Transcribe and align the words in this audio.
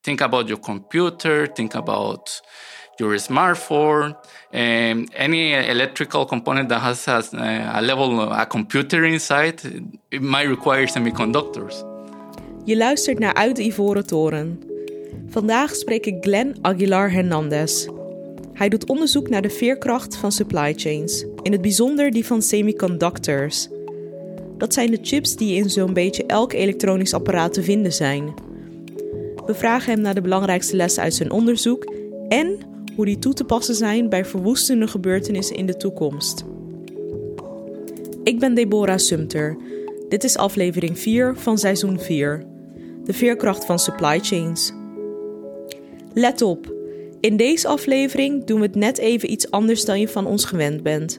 think 0.00 0.20
about 0.20 0.48
your 0.48 0.60
computer, 0.60 1.52
think 1.52 1.74
about 1.74 2.42
your 2.96 3.18
smartphone, 3.18 4.16
um, 4.52 5.06
any 5.14 5.52
electrical 5.52 6.26
component 6.26 6.68
that 6.68 6.80
has 6.80 7.08
a, 7.08 7.72
a 7.74 7.80
level, 7.80 8.20
a 8.32 8.46
computer 8.46 9.04
inside, 9.04 9.60
it 10.10 10.22
might 10.22 10.48
require 10.48 10.86
semiconductors. 10.86 11.84
Je 12.64 12.76
luistert 12.76 13.18
naar 13.18 13.34
Uit 13.34 13.56
de 13.56 13.62
Ivoren 13.62 14.06
Toren. 14.06 14.60
Vandaag 15.28 15.74
spreek 15.74 16.06
ik 16.06 16.16
Glenn 16.20 16.56
Aguilar 16.62 17.10
Hernandez. 17.10 17.86
Hij 18.52 18.68
doet 18.68 18.88
onderzoek 18.88 19.28
naar 19.28 19.42
de 19.42 19.50
veerkracht 19.50 20.16
van 20.16 20.32
supply 20.32 20.72
chains, 20.76 21.24
in 21.42 21.52
het 21.52 21.60
bijzonder 21.60 22.10
die 22.10 22.26
van 22.26 22.42
semiconductors. 22.42 23.68
Dat 24.58 24.74
zijn 24.74 24.90
de 24.90 24.98
chips 25.02 25.36
die 25.36 25.56
in 25.56 25.70
zo'n 25.70 25.92
beetje 25.92 26.26
elk 26.26 26.52
elektronisch 26.52 27.14
apparaat 27.14 27.52
te 27.52 27.62
vinden 27.62 27.92
zijn. 27.92 28.34
We 29.50 29.56
vragen 29.56 29.92
hem 29.92 30.00
naar 30.00 30.14
de 30.14 30.20
belangrijkste 30.20 30.76
lessen 30.76 31.02
uit 31.02 31.14
zijn 31.14 31.30
onderzoek 31.30 31.94
en 32.28 32.58
hoe 32.96 33.04
die 33.04 33.18
toe 33.18 33.32
te 33.32 33.44
passen 33.44 33.74
zijn 33.74 34.08
bij 34.08 34.24
verwoestende 34.24 34.86
gebeurtenissen 34.86 35.56
in 35.56 35.66
de 35.66 35.76
toekomst. 35.76 36.44
Ik 38.22 38.38
ben 38.38 38.54
Deborah 38.54 38.98
Sumter. 38.98 39.56
Dit 40.08 40.24
is 40.24 40.36
aflevering 40.36 40.98
4 40.98 41.36
van 41.36 41.58
seizoen 41.58 42.00
4. 42.00 42.44
De 43.04 43.12
veerkracht 43.12 43.64
van 43.64 43.78
supply 43.78 44.18
chains. 44.20 44.72
Let 46.14 46.42
op, 46.42 46.74
in 47.20 47.36
deze 47.36 47.68
aflevering 47.68 48.44
doen 48.44 48.60
we 48.60 48.66
het 48.66 48.74
net 48.74 48.98
even 48.98 49.30
iets 49.30 49.50
anders 49.50 49.84
dan 49.84 50.00
je 50.00 50.08
van 50.08 50.26
ons 50.26 50.44
gewend 50.44 50.82
bent. 50.82 51.18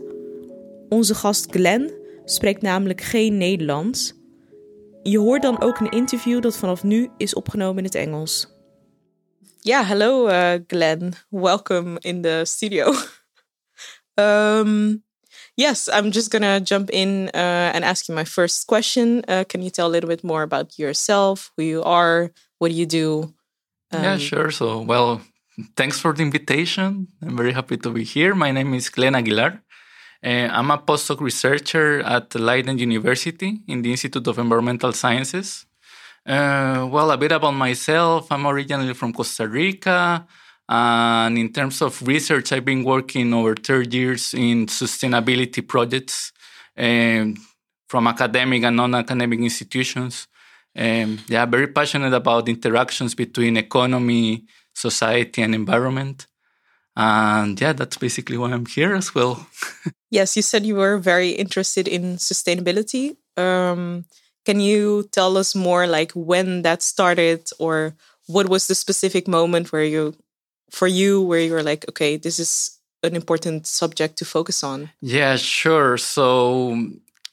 Onze 0.89 1.15
gast 1.15 1.51
Glenn 1.51 1.91
spreekt 2.25 2.61
namelijk 2.61 3.01
geen 3.01 3.37
Nederlands. 3.37 4.20
Je 5.03 5.19
hoort 5.19 5.41
dan 5.41 5.61
ook 5.61 5.79
een 5.79 5.89
interview 5.89 6.41
dat 6.41 6.57
vanaf 6.57 6.83
nu 6.83 7.09
is 7.17 7.33
opgenomen 7.33 7.77
in 7.77 7.83
het 7.83 7.95
Engels. 7.95 8.47
Ja, 9.59 9.85
hello 9.85 10.27
uh, 10.27 10.53
Glenn. 10.67 11.13
Welcome 11.29 11.99
in 11.99 12.21
the 12.21 12.41
studio. 12.45 12.93
um, 14.19 15.03
yes, 15.55 15.87
I'm 15.87 16.09
just 16.09 16.31
gonna 16.31 16.59
jump 16.59 16.89
in 16.89 17.29
uh, 17.35 17.73
and 17.73 17.83
ask 17.83 18.05
you 18.05 18.19
my 18.19 18.25
first 18.25 18.65
question. 18.65 19.23
Uh, 19.29 19.43
can 19.47 19.61
you 19.61 19.69
tell 19.69 19.85
a 19.85 19.91
little 19.91 20.09
bit 20.09 20.23
more 20.23 20.43
about 20.43 20.77
yourself, 20.77 21.51
who 21.55 21.63
you 21.63 21.83
are, 21.83 22.31
what 22.57 22.71
do 22.71 22.77
you 22.77 22.87
do? 22.87 23.33
Um, 23.91 24.03
yeah, 24.03 24.17
sure. 24.17 24.51
So, 24.51 24.81
well, 24.81 25.21
thanks 25.75 25.99
for 25.99 26.13
the 26.13 26.21
invitation. 26.21 27.07
I'm 27.21 27.35
very 27.35 27.53
happy 27.53 27.77
to 27.77 27.89
be 27.91 28.03
here. 28.03 28.35
My 28.35 28.51
name 28.51 28.73
is 28.73 28.89
Glenn 28.89 29.15
Aguilar. 29.15 29.61
Uh, 30.23 30.47
I'm 30.51 30.69
a 30.69 30.77
postdoc 30.77 31.19
researcher 31.19 32.01
at 32.01 32.35
Leiden 32.35 32.77
University 32.77 33.61
in 33.67 33.81
the 33.81 33.89
Institute 33.91 34.27
of 34.27 34.37
Environmental 34.37 34.93
Sciences. 34.93 35.65
Uh, 36.25 36.87
well, 36.91 37.09
a 37.09 37.17
bit 37.17 37.31
about 37.31 37.51
myself. 37.51 38.31
I'm 38.31 38.45
originally 38.45 38.93
from 38.93 39.13
Costa 39.13 39.47
Rica. 39.47 40.27
And 40.69 41.37
in 41.37 41.51
terms 41.51 41.81
of 41.81 42.01
research, 42.07 42.51
I've 42.51 42.63
been 42.63 42.83
working 42.83 43.33
over 43.33 43.55
30 43.55 43.97
years 43.97 44.33
in 44.33 44.67
sustainability 44.67 45.67
projects 45.67 46.31
um, 46.77 47.35
from 47.89 48.07
academic 48.07 48.63
and 48.63 48.77
non 48.77 48.93
academic 48.93 49.39
institutions. 49.39 50.27
Um, 50.77 51.19
yeah, 51.27 51.45
very 51.45 51.67
passionate 51.67 52.13
about 52.13 52.47
interactions 52.47 53.15
between 53.15 53.57
economy, 53.57 54.45
society, 54.73 55.41
and 55.41 55.55
environment. 55.55 56.27
And 57.01 57.59
yeah, 57.59 57.73
that's 57.73 57.97
basically 57.97 58.37
why 58.37 58.51
I'm 58.51 58.67
here 58.67 58.93
as 58.93 59.15
well. 59.15 59.47
yes, 60.11 60.35
you 60.35 60.43
said 60.43 60.67
you 60.67 60.75
were 60.75 60.99
very 60.99 61.29
interested 61.31 61.87
in 61.87 62.17
sustainability. 62.17 63.15
Um, 63.37 64.05
can 64.45 64.59
you 64.59 65.09
tell 65.11 65.35
us 65.35 65.55
more, 65.55 65.87
like 65.87 66.11
when 66.11 66.61
that 66.61 66.83
started, 66.83 67.49
or 67.57 67.95
what 68.27 68.49
was 68.49 68.67
the 68.67 68.75
specific 68.75 69.27
moment 69.27 69.71
where 69.71 69.83
you, 69.83 70.13
for 70.69 70.87
you, 70.87 71.23
where 71.23 71.39
you 71.39 71.53
were 71.53 71.63
like, 71.63 71.89
okay, 71.89 72.17
this 72.17 72.37
is 72.37 72.77
an 73.01 73.15
important 73.15 73.65
subject 73.65 74.17
to 74.19 74.25
focus 74.25 74.63
on? 74.63 74.91
Yeah, 75.01 75.37
sure. 75.37 75.97
So 75.97 76.77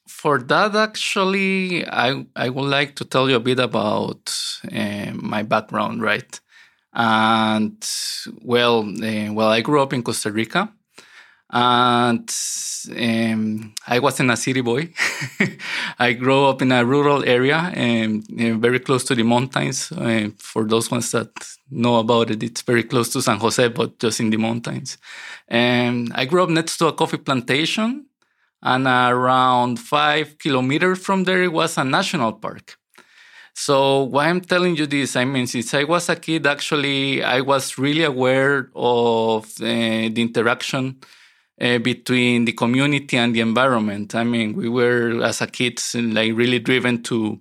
for 0.06 0.38
that, 0.38 0.74
actually, 0.74 1.86
I 1.86 2.24
I 2.34 2.48
would 2.48 2.70
like 2.70 2.94
to 2.96 3.04
tell 3.04 3.28
you 3.28 3.36
a 3.36 3.46
bit 3.50 3.58
about 3.58 4.34
uh, 4.72 5.12
my 5.12 5.42
background, 5.42 6.00
right? 6.00 6.40
And 6.98 7.80
well, 8.42 8.80
uh, 8.80 9.32
well, 9.32 9.50
I 9.50 9.60
grew 9.60 9.80
up 9.80 9.92
in 9.92 10.02
Costa 10.02 10.32
Rica, 10.32 10.72
and 11.50 12.28
um, 12.98 13.74
I 13.86 14.00
wasn't 14.00 14.32
a 14.32 14.36
city 14.36 14.62
boy. 14.62 14.92
I 16.00 16.14
grew 16.14 16.46
up 16.46 16.60
in 16.60 16.72
a 16.72 16.84
rural 16.84 17.24
area, 17.24 17.70
and 17.72 18.24
uh, 18.40 18.58
very 18.58 18.80
close 18.80 19.04
to 19.04 19.14
the 19.14 19.22
mountains. 19.22 19.92
Uh, 19.92 20.30
for 20.38 20.64
those 20.64 20.90
ones 20.90 21.12
that 21.12 21.30
know 21.70 22.00
about 22.00 22.30
it, 22.30 22.42
it's 22.42 22.62
very 22.62 22.82
close 22.82 23.10
to 23.10 23.22
San 23.22 23.38
Jose, 23.38 23.68
but 23.68 24.00
just 24.00 24.18
in 24.18 24.30
the 24.30 24.36
mountains. 24.36 24.98
And 25.46 26.10
I 26.16 26.24
grew 26.24 26.42
up 26.42 26.50
next 26.50 26.78
to 26.78 26.88
a 26.88 26.92
coffee 26.92 27.18
plantation, 27.18 28.06
and 28.60 28.88
around 28.88 29.78
five 29.78 30.36
kilometers 30.38 30.98
from 30.98 31.22
there, 31.24 31.48
was 31.48 31.78
a 31.78 31.84
national 31.84 32.32
park. 32.32 32.77
So 33.58 34.04
why 34.04 34.28
I'm 34.28 34.40
telling 34.40 34.76
you 34.76 34.86
this, 34.86 35.16
I 35.16 35.24
mean, 35.24 35.48
since 35.48 35.74
I 35.74 35.82
was 35.82 36.08
a 36.08 36.14
kid, 36.14 36.46
actually, 36.46 37.24
I 37.24 37.40
was 37.40 37.76
really 37.76 38.04
aware 38.04 38.70
of 38.76 39.46
uh, 39.60 39.64
the 40.14 40.22
interaction 40.22 41.00
uh, 41.60 41.78
between 41.78 42.44
the 42.44 42.52
community 42.52 43.16
and 43.16 43.34
the 43.34 43.40
environment. 43.40 44.14
I 44.14 44.22
mean, 44.22 44.54
we 44.54 44.68
were 44.68 45.24
as 45.24 45.40
a 45.40 45.48
kids 45.48 45.96
like 45.96 46.36
really 46.36 46.60
driven 46.60 47.02
to 47.04 47.40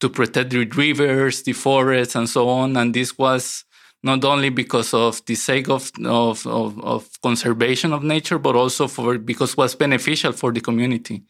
to 0.00 0.08
protect 0.08 0.50
the 0.50 0.64
rivers, 0.64 1.42
the 1.42 1.52
forests, 1.52 2.14
and 2.14 2.30
so 2.30 2.48
on. 2.48 2.74
And 2.78 2.94
this 2.94 3.18
was 3.18 3.64
not 4.02 4.24
only 4.24 4.48
because 4.48 4.94
of 4.94 5.22
the 5.26 5.34
sake 5.34 5.68
of 5.68 5.92
of, 6.02 6.46
of, 6.46 6.80
of 6.82 7.20
conservation 7.20 7.92
of 7.92 8.02
nature, 8.02 8.38
but 8.38 8.56
also 8.56 8.88
for 8.88 9.18
because 9.18 9.54
was 9.54 9.74
beneficial 9.74 10.32
for 10.32 10.50
the 10.50 10.62
community. 10.62 11.24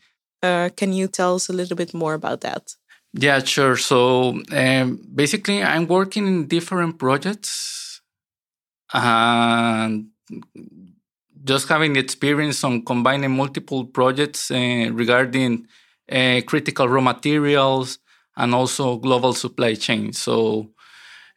Uh, 0.44 0.70
can 0.76 0.93
you 0.93 1.09
tell 1.09 1.34
us 1.34 1.49
a 1.49 1.53
little 1.53 1.76
bit 1.76 1.93
more 1.93 2.15
about 2.15 2.43
that? 2.43 2.76
Yeah, 3.14 3.42
sure. 3.42 3.76
So 3.76 4.42
um, 4.52 5.00
basically, 5.14 5.62
I'm 5.62 5.86
working 5.86 6.26
in 6.26 6.46
different 6.46 6.98
projects 6.98 8.00
and 8.92 10.08
just 11.44 11.69
having 11.69 11.96
experience 11.96 12.64
on 12.64 12.84
combining 12.84 13.36
multiple 13.36 13.84
projects 13.84 14.50
uh, 14.50 14.88
regarding 14.92 15.66
uh, 16.10 16.41
critical 16.46 16.88
raw 16.88 17.00
materials 17.00 17.98
and 18.36 18.54
also 18.54 18.96
global 18.96 19.32
supply 19.32 19.75
chain. 19.75 20.12
So, 20.12 20.70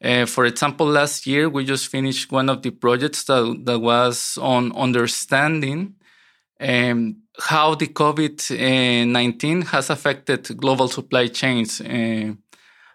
uh, 0.03 0.25
for 0.25 0.45
example, 0.45 0.87
last 0.87 1.27
year 1.27 1.49
we 1.49 1.65
just 1.65 1.89
finished 1.89 2.31
one 2.31 2.49
of 2.49 2.63
the 2.63 2.71
projects 2.71 3.25
that, 3.25 3.63
that 3.65 3.79
was 3.79 4.37
on 4.41 4.71
understanding 4.75 5.95
um, 6.61 7.20
how 7.39 7.75
the 7.75 7.87
COVID 7.87 9.07
19 9.07 9.61
has 9.63 9.89
affected 9.89 10.57
global 10.57 10.87
supply 10.87 11.27
chains. 11.27 11.81
Uh, 11.81 12.33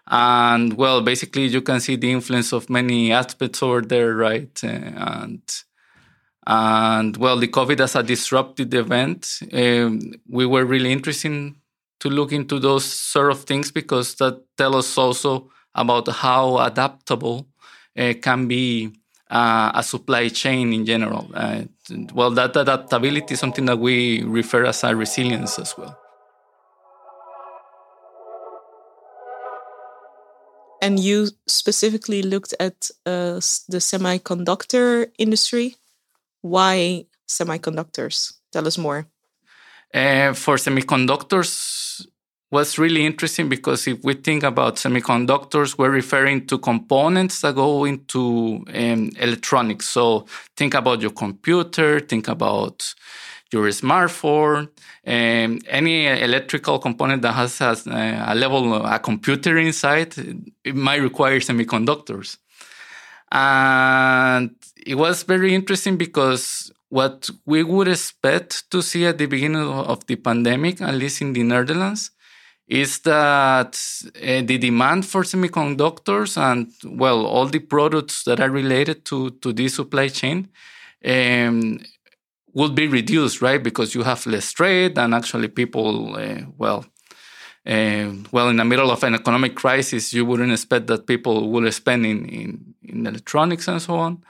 and 0.09 0.73
well, 0.73 1.01
basically, 1.01 1.47
you 1.47 1.61
can 1.61 1.79
see 1.79 1.97
the 1.97 2.11
influence 2.11 2.53
of 2.53 2.69
many 2.69 3.11
aspects 3.11 3.61
over 3.61 3.81
there, 3.81 4.15
right? 4.15 4.63
Uh, 4.63 4.67
and 4.67 5.41
and 6.45 7.17
well, 7.17 7.37
the 7.37 7.49
COVID 7.49 7.81
as 7.81 7.95
a 7.95 8.03
disrupted 8.03 8.73
event, 8.73 9.39
um, 9.51 9.99
we 10.29 10.45
were 10.45 10.63
really 10.63 10.93
interested 10.93 11.53
to 11.99 12.09
look 12.09 12.31
into 12.31 12.59
those 12.59 12.85
sort 12.85 13.31
of 13.31 13.43
things 13.43 13.71
because 13.71 14.15
that 14.15 14.41
tell 14.55 14.75
us 14.75 14.97
also 14.97 15.49
about 15.75 16.07
how 16.07 16.57
adaptable 16.59 17.47
uh, 17.97 18.13
can 18.21 18.47
be 18.47 18.93
uh, 19.29 19.71
a 19.75 19.83
supply 19.83 20.29
chain 20.29 20.71
in 20.71 20.85
general. 20.85 21.29
Uh, 21.33 21.63
well, 22.13 22.31
that 22.31 22.55
adaptability 22.55 23.33
is 23.33 23.39
something 23.39 23.65
that 23.65 23.79
we 23.79 24.23
refer 24.23 24.65
as 24.65 24.83
a 24.83 24.95
resilience 24.95 25.59
as 25.59 25.77
well. 25.77 25.97
And 30.81 30.99
you 30.99 31.29
specifically 31.47 32.21
looked 32.21 32.53
at 32.59 32.89
uh, 33.05 33.41
the 33.67 33.79
semiconductor 33.79 35.09
industry. 35.17 35.75
Why 36.41 37.05
semiconductors? 37.27 38.33
Tell 38.51 38.67
us 38.67 38.77
more. 38.77 39.07
Uh, 39.93 40.33
for 40.33 40.57
semiconductors, 40.57 42.05
was 42.49 42.77
really 42.77 43.05
interesting 43.05 43.49
because 43.49 43.87
if 43.87 44.03
we 44.03 44.13
think 44.13 44.43
about 44.43 44.75
semiconductors, 44.75 45.77
we're 45.77 45.89
referring 45.89 46.47
to 46.47 46.57
components 46.57 47.41
that 47.41 47.55
go 47.55 47.83
into 47.83 48.63
um, 48.73 49.11
electronics. 49.19 49.89
So 49.89 50.25
think 50.55 50.73
about 50.73 51.01
your 51.01 51.11
computer, 51.11 51.99
think 51.99 52.27
about 52.29 52.93
your 53.51 53.67
smartphone, 53.67 54.69
um, 55.05 55.59
any 55.67 56.07
electrical 56.07 56.79
component 56.79 57.21
that 57.21 57.33
has, 57.33 57.57
has 57.59 57.87
uh, 57.87 58.25
a 58.27 58.35
level, 58.35 58.85
a 58.85 58.99
computer 58.99 59.57
inside, 59.57 60.13
it 60.63 60.75
might 60.75 61.01
require 61.01 61.39
semiconductors. 61.39 62.37
And 63.31 64.55
it 64.85 64.95
was 64.95 65.23
very 65.23 65.53
interesting 65.53 65.97
because 65.97 66.71
what 66.89 67.29
we 67.45 67.63
would 67.63 67.87
expect 67.89 68.69
to 68.71 68.81
see 68.81 69.05
at 69.05 69.17
the 69.17 69.25
beginning 69.25 69.61
of 69.61 70.05
the 70.07 70.15
pandemic, 70.15 70.81
at 70.81 70.95
least 70.95 71.21
in 71.21 71.33
the 71.33 71.43
Netherlands, 71.43 72.11
is 72.67 72.99
that 72.99 73.79
uh, 74.21 74.41
the 74.41 74.57
demand 74.57 75.05
for 75.05 75.23
semiconductors 75.23 76.37
and 76.37 76.71
well 76.99 77.25
all 77.25 77.45
the 77.45 77.59
products 77.59 78.23
that 78.23 78.39
are 78.39 78.49
related 78.49 79.05
to 79.05 79.31
to 79.41 79.53
this 79.53 79.75
supply 79.75 80.09
chain 80.09 80.49
um, 81.05 81.79
will 82.53 82.69
be 82.69 82.87
reduced 82.87 83.41
right? 83.41 83.63
Because 83.63 83.95
you 83.95 84.03
have 84.03 84.25
less 84.25 84.51
trade 84.51 84.97
and 84.97 85.13
actually 85.13 85.47
people 85.47 86.15
uh, 86.17 86.41
well 86.57 86.85
uh, 87.65 88.11
well 88.31 88.49
in 88.49 88.57
the 88.57 88.65
middle 88.65 88.91
of 88.91 89.03
an 89.03 89.15
economic 89.15 89.55
crisis 89.55 90.13
you 90.13 90.25
wouldn't 90.25 90.51
expect 90.51 90.87
that 90.87 91.07
people 91.07 91.49
will 91.49 91.71
spend 91.71 92.05
in, 92.05 92.25
in, 92.25 92.73
in 92.83 93.07
electronics 93.07 93.67
and 93.69 93.81
so 93.81 93.95
on 93.95 94.21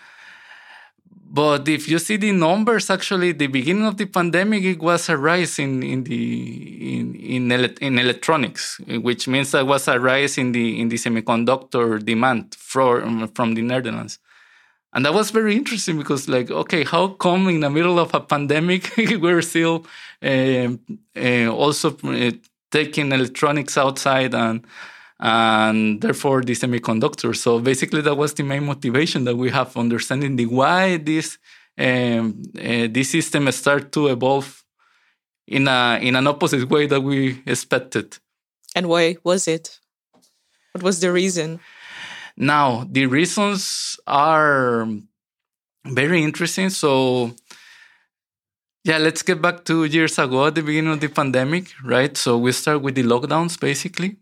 but 1.30 1.68
if 1.68 1.90
you 1.90 2.00
see 2.00 2.18
the 2.18 2.32
numbers, 2.32 2.90
actually, 2.90 3.34
the 3.34 3.48
beginning 3.48 3.86
of 3.86 3.98
the 3.98 4.06
pandemic, 4.06 4.64
it 4.64 4.80
was 4.80 5.10
a 5.10 5.18
rise 5.18 5.60
in 5.60 5.84
in 5.84 6.04
the 6.04 7.00
in 7.00 7.16
in, 7.16 7.52
ele- 7.52 7.78
in 7.82 8.00
electronics, 8.00 8.80
which 8.88 9.28
means 9.28 9.52
there 9.52 9.66
was 9.66 9.88
a 9.88 10.00
rise 10.00 10.38
in 10.38 10.54
the 10.54 10.80
in 10.80 10.90
the 10.90 10.96
semiconductor 10.96 12.04
demand 12.04 12.56
from 12.56 13.28
from 13.30 13.56
the 13.56 13.62
Netherlands, 13.62 14.20
and 14.94 15.06
that 15.06 15.14
was 15.14 15.32
very 15.32 15.56
interesting 15.56 15.98
because, 15.98 16.30
like, 16.30 16.50
okay, 16.50 16.84
how 16.84 17.10
come 17.10 17.50
in 17.50 17.60
the 17.60 17.70
middle 17.70 18.00
of 18.00 18.14
a 18.14 18.22
pandemic 18.22 18.92
we're 18.98 19.42
still 19.42 19.86
uh, 20.24 20.70
uh, 21.16 21.48
also 21.50 21.96
uh, 22.04 22.32
taking 22.72 23.12
electronics 23.12 23.78
outside 23.78 24.34
and 24.34 24.66
and 25.20 26.02
therefore 26.02 26.42
the 26.42 26.54
semiconductors. 26.54 27.38
So 27.38 27.60
basically, 27.60 28.02
that 28.02 28.16
was 28.16 28.34
the 28.34 28.44
main 28.44 28.66
motivation 28.66 29.24
that 29.26 29.36
we 29.36 29.50
have 29.50 29.76
understanding 29.76 30.36
the 30.36 30.46
why 30.46 30.98
this 30.98 31.38
um, 31.78 32.42
uh, 32.58 32.88
this 32.90 33.12
system 33.12 33.52
start 33.52 33.92
to 33.94 34.08
evolve 34.08 34.64
in 35.48 35.68
a 35.68 36.00
in 36.02 36.16
an 36.16 36.28
opposite 36.28 36.70
way 36.70 36.88
that 36.88 37.02
we 37.02 37.42
expected. 37.46 38.18
And 38.76 38.88
why 38.88 39.18
was 39.24 39.48
it? 39.48 39.80
What 40.74 40.84
was 40.84 41.00
the 41.00 41.12
reason? 41.12 41.60
Now 42.36 42.88
the 42.90 43.08
reasons 43.08 44.00
are 44.06 44.88
very 45.86 46.24
interesting. 46.24 46.70
So. 46.70 47.34
Yeah, 48.84 49.00
let's 49.00 49.22
get 49.22 49.42
back 49.42 49.66
two 49.66 49.84
years 49.84 50.18
ago 50.18 50.46
at 50.46 50.56
the 50.56 50.62
beginning 50.62 50.94
of 50.94 51.02
the 51.02 51.10
pandemic, 51.10 51.74
right? 51.84 52.16
So 52.16 52.38
we 52.38 52.54
start 52.54 52.82
with 52.82 52.96
the 52.96 53.04
lockdowns 53.04 53.60
basically. 53.60 54.16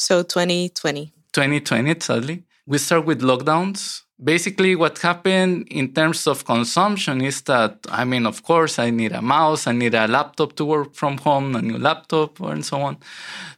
So 0.00 0.22
2020. 0.22 1.12
2020, 1.34 2.00
sadly. 2.00 2.44
We 2.66 2.78
start 2.78 3.04
with 3.04 3.20
lockdowns. 3.20 4.02
Basically, 4.22 4.74
what 4.74 4.96
happened 4.98 5.68
in 5.70 5.92
terms 5.92 6.26
of 6.26 6.46
consumption 6.46 7.20
is 7.20 7.42
that, 7.42 7.86
I 7.90 8.06
mean, 8.06 8.24
of 8.24 8.42
course, 8.42 8.78
I 8.78 8.88
need 8.88 9.12
a 9.12 9.20
mouse, 9.20 9.66
I 9.66 9.72
need 9.72 9.94
a 9.94 10.08
laptop 10.08 10.56
to 10.56 10.64
work 10.64 10.94
from 10.94 11.18
home, 11.18 11.54
a 11.54 11.60
new 11.60 11.76
laptop, 11.76 12.40
and 12.40 12.64
so 12.64 12.80
on. 12.80 12.96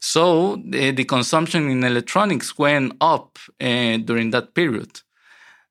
So 0.01 0.57
the, 0.65 0.91
the 0.91 1.05
consumption 1.05 1.71
in 1.71 1.85
electronics 1.85 2.59
went 2.59 2.95
up 3.01 3.39
uh, 3.61 3.99
during 3.99 4.31
that 4.31 4.55
period. 4.55 5.01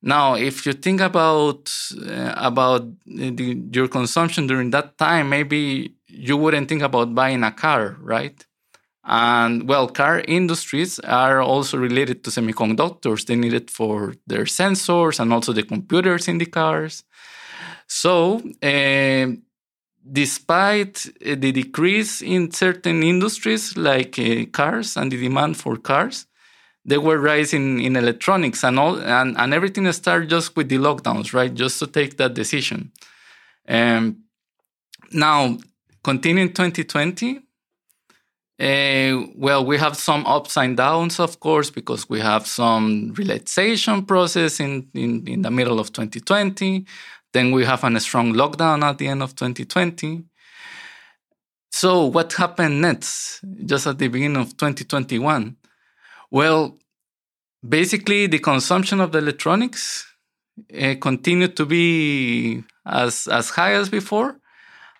Now, 0.01 0.35
if 0.35 0.65
you 0.65 0.71
think 0.71 1.01
about 1.01 1.69
uh, 2.01 2.33
about 2.37 2.83
the, 3.05 3.61
your 3.73 3.89
consumption 3.89 4.47
during 4.47 4.69
that 4.71 4.97
time, 4.97 5.29
maybe 5.29 5.95
you 6.07 6.37
wouldn't 6.37 6.69
think 6.69 6.81
about 6.81 7.13
buying 7.13 7.43
a 7.43 7.51
car, 7.51 7.97
right? 7.99 8.45
And 9.03 9.67
well, 9.67 9.87
car 9.87 10.23
industries 10.27 10.99
are 10.99 11.41
also 11.41 11.77
related 11.77 12.23
to 12.23 12.29
semiconductors. 12.29 13.25
They 13.25 13.35
need 13.35 13.53
it 13.53 13.71
for 13.71 14.13
their 14.27 14.43
sensors 14.43 15.19
and 15.19 15.33
also 15.33 15.53
the 15.53 15.63
computers 15.63 16.27
in 16.27 16.37
the 16.37 16.45
cars. 16.45 17.03
So, 17.87 18.41
uh, 18.61 19.27
despite 20.09 21.07
the 21.19 21.51
decrease 21.51 22.21
in 22.21 22.51
certain 22.51 23.03
industries 23.03 23.75
like 23.75 24.17
uh, 24.19 24.45
cars 24.51 24.95
and 24.97 25.11
the 25.11 25.21
demand 25.21 25.57
for 25.57 25.77
cars, 25.77 26.27
they 26.85 26.97
were 26.97 27.19
rising 27.19 27.81
in 27.81 27.95
electronics 27.95 28.63
and 28.63 28.79
all, 28.79 28.99
and, 28.99 29.37
and 29.37 29.53
everything 29.53 29.91
started 29.91 30.29
just 30.29 30.55
with 30.55 30.69
the 30.69 30.77
lockdowns, 30.77 31.33
right? 31.33 31.53
Just 31.53 31.79
to 31.79 31.87
take 31.87 32.17
that 32.17 32.33
decision. 32.33 32.91
Um, 33.67 34.23
now, 35.11 35.57
continuing 36.03 36.49
2020, 36.49 37.41
uh, 38.61 39.25
well, 39.35 39.65
we 39.65 39.75
have 39.77 39.97
some 39.97 40.23
ups 40.27 40.55
and 40.55 40.77
downs, 40.77 41.19
of 41.19 41.39
course, 41.39 41.71
because 41.71 42.07
we 42.07 42.19
have 42.19 42.45
some 42.45 43.11
relaxation 43.17 44.05
process 44.05 44.59
in, 44.59 44.87
in, 44.93 45.27
in 45.27 45.41
the 45.41 45.49
middle 45.49 45.79
of 45.79 45.91
2020. 45.91 46.85
Then 47.33 47.51
we 47.51 47.65
have 47.65 47.83
a 47.83 47.99
strong 47.99 48.33
lockdown 48.33 48.83
at 48.83 48.99
the 48.99 49.07
end 49.07 49.23
of 49.23 49.35
2020. 49.35 50.25
So, 51.71 52.05
what 52.05 52.33
happened 52.33 52.81
next, 52.81 53.39
just 53.65 53.87
at 53.87 53.97
the 53.97 54.09
beginning 54.09 54.37
of 54.37 54.49
2021? 54.57 55.55
Well, 56.29 56.77
basically, 57.67 58.27
the 58.27 58.39
consumption 58.39 58.99
of 59.01 59.11
the 59.11 59.19
electronics 59.19 60.05
uh, 60.79 60.95
continued 61.01 61.55
to 61.57 61.65
be 61.65 62.63
as, 62.85 63.27
as 63.27 63.49
high 63.49 63.73
as 63.73 63.89
before 63.89 64.40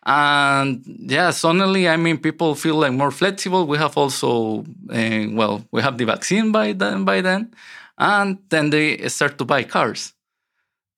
and 0.03 0.83
yeah 0.85 1.29
suddenly 1.29 1.87
i 1.87 1.95
mean 1.95 2.17
people 2.17 2.55
feel 2.55 2.75
like 2.75 2.91
more 2.91 3.11
flexible. 3.11 3.67
We 3.67 3.77
have 3.77 3.97
also 3.97 4.65
uh, 4.89 5.25
well 5.31 5.63
we 5.71 5.81
have 5.81 5.97
the 5.97 6.05
vaccine 6.05 6.51
by 6.51 6.73
then 6.73 7.05
by 7.05 7.21
then 7.21 7.53
and 7.97 8.39
then 8.49 8.71
they 8.71 9.07
start 9.09 9.37
to 9.37 9.45
buy 9.45 9.63
cars. 9.63 10.13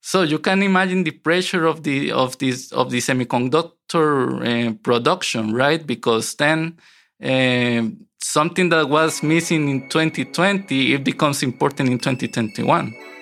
So 0.00 0.22
you 0.22 0.38
can 0.38 0.62
imagine 0.62 1.04
the 1.04 1.10
pressure 1.12 1.66
of 1.66 1.82
the 1.82 2.12
of 2.12 2.38
this 2.38 2.72
of 2.72 2.90
the 2.90 2.98
semiconductor 2.98 4.70
uh, 4.70 4.72
production 4.82 5.52
right? 5.52 5.86
Because 5.86 6.34
then 6.36 6.78
uh, 7.22 7.82
something 8.22 8.70
that 8.70 8.88
was 8.88 9.22
missing 9.22 9.68
in 9.68 9.88
2020 9.88 10.94
it 10.94 11.04
becomes 11.04 11.42
important 11.42 11.90
in 11.90 11.98
2021 11.98 13.13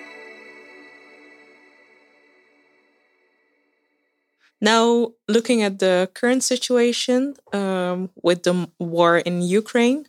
Now, 4.63 5.11
looking 5.27 5.61
at 5.61 5.79
the 5.79 6.09
current 6.13 6.41
situation 6.41 7.35
um, 7.51 8.09
with 8.15 8.43
the 8.43 8.69
war 8.79 9.17
in 9.17 9.41
Ukraine, 9.41 10.07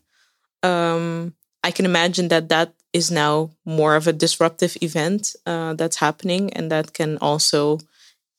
um, 0.62 1.34
I 1.64 1.72
can 1.72 1.84
imagine 1.84 2.28
that 2.28 2.48
that 2.50 2.72
is 2.92 3.10
now 3.10 3.50
more 3.64 3.96
of 3.96 4.06
a 4.06 4.12
disruptive 4.12 4.76
event 4.80 5.34
uh, 5.44 5.74
that's 5.74 5.96
happening, 5.96 6.52
and 6.52 6.70
that 6.70 6.94
can 6.94 7.18
also 7.18 7.80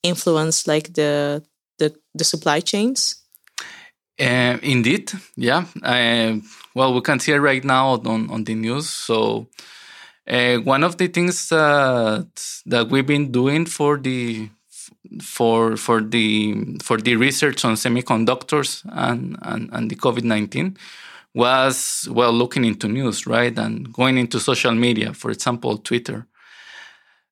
influence 0.02 0.66
like 0.66 0.94
the 0.94 1.44
the, 1.78 1.94
the 2.14 2.24
supply 2.24 2.60
chains. 2.60 3.16
Uh, 4.18 4.56
indeed, 4.62 5.12
yeah. 5.36 5.66
Uh, 5.82 6.36
well, 6.74 6.94
we 6.94 7.02
can 7.02 7.20
see 7.20 7.32
it 7.32 7.44
right 7.44 7.62
now 7.62 7.88
on 7.88 8.30
on 8.30 8.44
the 8.44 8.54
news. 8.54 8.88
So. 8.88 9.48
Uh, 10.28 10.56
one 10.56 10.82
of 10.82 10.96
the 10.96 11.06
things 11.06 11.50
that 11.50 12.26
that 12.66 12.88
we've 12.88 13.06
been 13.06 13.30
doing 13.30 13.64
for 13.64 13.96
the 13.96 14.50
for 15.20 15.76
for 15.76 16.00
the 16.00 16.78
for 16.82 16.96
the 16.98 17.16
research 17.16 17.64
on 17.64 17.74
semiconductors 17.74 18.82
and 18.92 19.36
and, 19.42 19.70
and 19.72 19.90
the 19.90 19.96
COVID 19.96 20.24
nineteen 20.24 20.76
was 21.34 22.08
well 22.10 22.32
looking 22.32 22.64
into 22.64 22.88
news 22.88 23.26
right 23.26 23.58
and 23.58 23.92
going 23.92 24.16
into 24.18 24.40
social 24.40 24.74
media, 24.74 25.12
for 25.12 25.30
example, 25.30 25.76
Twitter. 25.78 26.26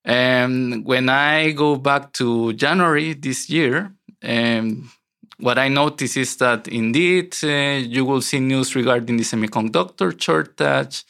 And 0.04 0.84
when 0.84 1.08
I 1.08 1.52
go 1.52 1.76
back 1.76 2.12
to 2.14 2.52
January 2.52 3.14
this 3.14 3.48
year, 3.48 3.94
um, 4.22 4.90
what 5.38 5.58
I 5.58 5.68
notice 5.68 6.18
is 6.18 6.36
that 6.36 6.68
indeed 6.68 7.34
uh, 7.42 7.80
you 7.80 8.04
will 8.04 8.20
see 8.20 8.40
news 8.40 8.76
regarding 8.76 9.16
the 9.16 9.24
semiconductor 9.24 10.20
shortage, 10.20 11.04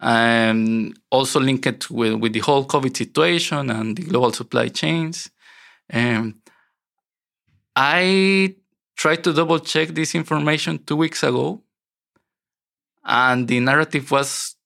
and 0.00 0.98
also 1.10 1.40
linked 1.40 1.90
with, 1.90 2.14
with 2.14 2.32
the 2.32 2.40
whole 2.40 2.64
COVID 2.64 2.96
situation 2.96 3.70
and 3.70 3.96
the 3.96 4.04
global 4.04 4.32
supply 4.32 4.68
chains. 4.68 5.28
Um, 5.92 6.40
I 7.74 8.56
tried 8.96 9.22
to 9.24 9.32
double 9.32 9.60
check 9.60 9.88
this 9.88 10.14
information 10.14 10.84
two 10.84 10.96
weeks 10.96 11.22
ago, 11.22 11.62
and 13.04 13.46
the 13.46 13.60
narrative 13.60 14.10
was 14.10 14.56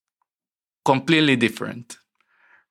completely 0.85 1.37
different. 1.37 1.99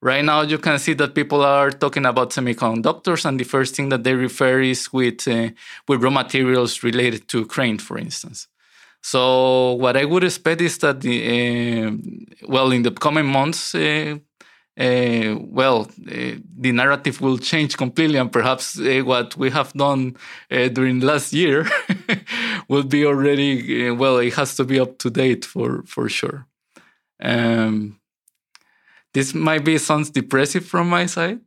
Right 0.01 0.25
now, 0.25 0.41
you 0.41 0.57
can 0.57 0.79
see 0.79 0.93
that 0.95 1.13
people 1.13 1.43
are 1.43 1.69
talking 1.69 2.07
about 2.07 2.31
semiconductors, 2.31 3.23
and 3.23 3.39
the 3.39 3.43
first 3.43 3.75
thing 3.75 3.89
that 3.89 4.03
they 4.03 4.15
refer 4.15 4.59
is 4.61 4.91
with 4.91 5.27
uh, 5.27 5.49
with 5.87 6.01
raw 6.01 6.09
materials 6.09 6.81
related 6.83 7.27
to 7.29 7.39
Ukraine, 7.39 7.77
for 7.77 7.99
instance. 7.99 8.47
So, 9.03 9.73
what 9.73 9.95
I 9.95 10.05
would 10.05 10.23
expect 10.23 10.61
is 10.61 10.79
that 10.79 11.01
the 11.01 11.17
uh, 11.85 11.91
well, 12.47 12.71
in 12.71 12.81
the 12.81 12.91
coming 12.91 13.27
months, 13.27 13.75
uh, 13.75 14.17
uh, 14.81 15.37
well, 15.39 15.81
uh, 16.11 16.35
the 16.57 16.71
narrative 16.71 17.21
will 17.21 17.37
change 17.37 17.77
completely, 17.77 18.17
and 18.17 18.31
perhaps 18.31 18.79
uh, 18.79 19.01
what 19.03 19.37
we 19.37 19.51
have 19.51 19.71
done 19.73 20.15
uh, 20.49 20.67
during 20.69 20.99
last 21.01 21.33
year 21.33 21.67
will 22.67 22.83
be 22.83 23.05
already 23.05 23.87
uh, 23.87 23.93
well. 23.93 24.17
It 24.17 24.33
has 24.33 24.55
to 24.55 24.63
be 24.63 24.79
up 24.79 24.97
to 24.99 25.09
date 25.09 25.45
for 25.45 25.83
for 25.85 26.09
sure. 26.09 26.47
Um, 27.21 27.99
this 29.13 29.35
might 29.35 29.63
be 29.63 29.77
sounds 29.77 30.09
depressive 30.09 30.65
from 30.65 30.89
my 30.89 31.05
side, 31.05 31.41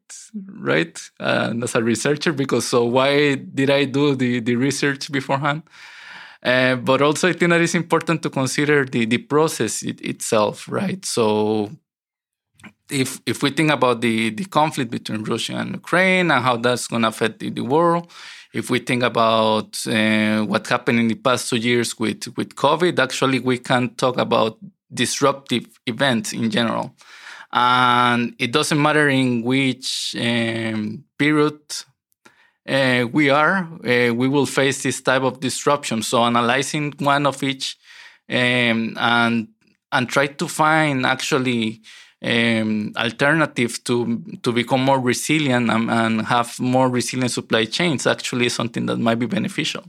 right? 0.59 1.01
And 1.19 1.65
as 1.65 1.75
a 1.75 1.83
researcher, 1.83 2.33
because 2.33 2.67
so 2.67 2.85
why 2.85 3.35
did 3.35 3.71
I 3.71 3.87
do 3.87 4.15
the 4.15 4.41
the 4.41 4.55
research 4.55 5.11
beforehand? 5.11 5.63
Uh, 6.45 6.77
but 6.77 7.01
also, 7.01 7.29
I 7.29 7.33
think 7.33 7.51
that 7.51 7.63
it's 7.63 7.75
important 7.75 8.23
to 8.23 8.29
consider 8.31 8.85
the, 8.85 9.07
the 9.07 9.17
process 9.17 9.83
it, 9.83 9.99
itself, 10.03 10.69
right? 10.69 11.03
So, 11.03 11.71
if 12.91 13.21
if 13.27 13.43
we 13.43 13.51
think 13.51 13.71
about 13.71 14.01
the, 14.01 14.31
the 14.31 14.45
conflict 14.45 14.91
between 14.91 15.25
Russia 15.25 15.57
and 15.57 15.75
Ukraine 15.75 16.31
and 16.31 16.45
how 16.45 16.57
that's 16.57 16.87
going 16.87 17.03
to 17.03 17.09
affect 17.09 17.39
the, 17.39 17.51
the, 17.51 17.63
world, 17.63 18.11
if 18.53 18.71
we 18.71 18.79
think 18.79 19.03
about 19.03 19.85
uh, 19.87 20.43
what 20.45 20.67
happened 20.69 21.01
in 21.01 21.09
the 21.09 21.15
past 21.15 21.49
two 21.49 21.57
years 21.57 21.99
with, 21.99 22.29
with 22.37 22.55
COVID, 22.55 22.99
actually, 22.99 23.41
we 23.41 23.59
can 23.59 23.95
talk 23.95 24.17
about 24.19 24.59
disruptive 24.93 25.67
events 25.87 26.33
in 26.33 26.51
general. 26.51 26.95
And 27.53 28.35
it 28.39 28.53
doesn't 28.53 28.81
matter 28.81 29.09
in 29.09 29.43
which 29.43 30.15
um, 30.21 31.05
period 31.19 31.61
uh, 32.69 33.07
we 33.13 33.31
are, 33.31 33.69
uh, 33.85 34.15
we 34.15 34.29
will 34.29 34.47
face 34.47 34.83
this 34.83 35.01
type 35.01 35.23
of 35.23 35.41
disruption. 35.41 36.03
So 36.03 36.23
analyzing 36.23 36.95
one 36.99 37.27
of 37.27 37.43
each 37.43 37.77
um, 38.29 38.97
and 38.99 39.49
and 39.93 40.09
try 40.09 40.27
to 40.27 40.49
find 40.49 41.07
actually 41.07 41.81
um, 42.25 42.93
alternative 42.97 43.85
to 43.85 44.23
to 44.43 44.53
become 44.53 44.83
more 44.83 44.99
resilient 44.99 45.71
and, 45.71 45.91
and, 45.91 46.27
have 46.27 46.59
more 46.59 46.89
resilient 46.89 47.31
supply 47.31 47.67
chains 47.67 48.07
actually 48.07 48.47
is 48.47 48.55
something 48.55 48.87
that 48.87 48.99
might 48.99 49.19
be 49.19 49.27
beneficial. 49.27 49.85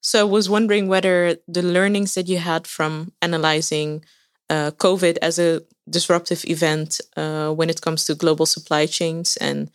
So 0.00 0.20
I 0.20 0.30
was 0.30 0.48
wondering 0.48 0.86
whether 0.86 1.36
the 1.48 1.62
learnings 1.62 2.14
that 2.14 2.28
you 2.28 2.38
had 2.38 2.68
from 2.68 3.12
analyzing 3.20 4.04
uh, 4.48 4.70
COVID 4.70 5.18
as 5.20 5.40
a 5.40 5.62
disruptive 5.90 6.44
event 6.44 7.00
uh, 7.16 7.50
when 7.50 7.70
it 7.70 7.80
comes 7.80 8.04
to 8.04 8.14
global 8.14 8.46
supply 8.46 8.86
chains 8.86 9.36
and 9.38 9.70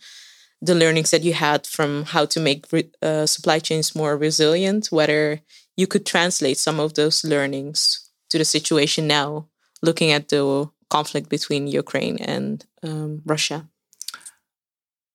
the 0.62 0.74
learnings 0.74 1.10
that 1.10 1.22
you 1.22 1.34
had 1.34 1.66
from 1.66 2.04
how 2.04 2.24
to 2.24 2.40
make 2.40 2.64
uh, 3.02 3.26
supply 3.26 3.58
chains 3.58 3.94
more 3.94 4.16
resilient, 4.16 4.86
whether 4.90 5.40
you 5.76 5.86
could 5.86 6.06
translate 6.06 6.56
some 6.56 6.80
of 6.80 6.94
those 6.94 7.24
learnings 7.24 8.08
to 8.30 8.38
the 8.38 8.44
situation 8.44 9.06
now, 9.06 9.48
looking 9.82 10.12
at 10.12 10.28
the 10.28 10.70
conflict 10.96 11.26
between 11.36 11.62
Ukraine 11.82 12.18
and 12.34 12.54
um, 12.88 13.10
Russia. 13.32 13.58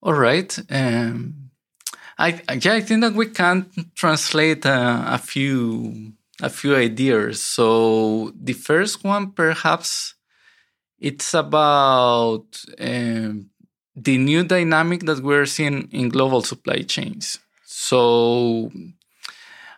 All 0.06 0.18
right. 0.28 0.52
Um, 0.70 1.50
I 2.26 2.28
yeah, 2.64 2.74
I 2.74 2.82
think 2.86 3.00
that 3.02 3.14
we 3.14 3.26
can 3.40 3.56
translate 3.94 4.64
uh, 4.66 5.02
a 5.06 5.18
few 5.18 6.12
a 6.42 6.50
few 6.50 6.74
ideas. 6.76 7.42
So 7.42 8.32
the 8.48 8.52
first 8.52 9.04
one, 9.04 9.32
perhaps, 9.32 10.14
it's 10.98 11.34
about 11.34 12.46
um, 12.80 13.50
the 13.94 14.18
new 14.18 14.44
dynamic 14.44 15.00
that 15.06 15.20
we're 15.22 15.46
seeing 15.46 15.88
in 15.90 16.08
global 16.08 16.42
supply 16.42 16.82
chains. 16.82 17.38
So, 17.64 18.70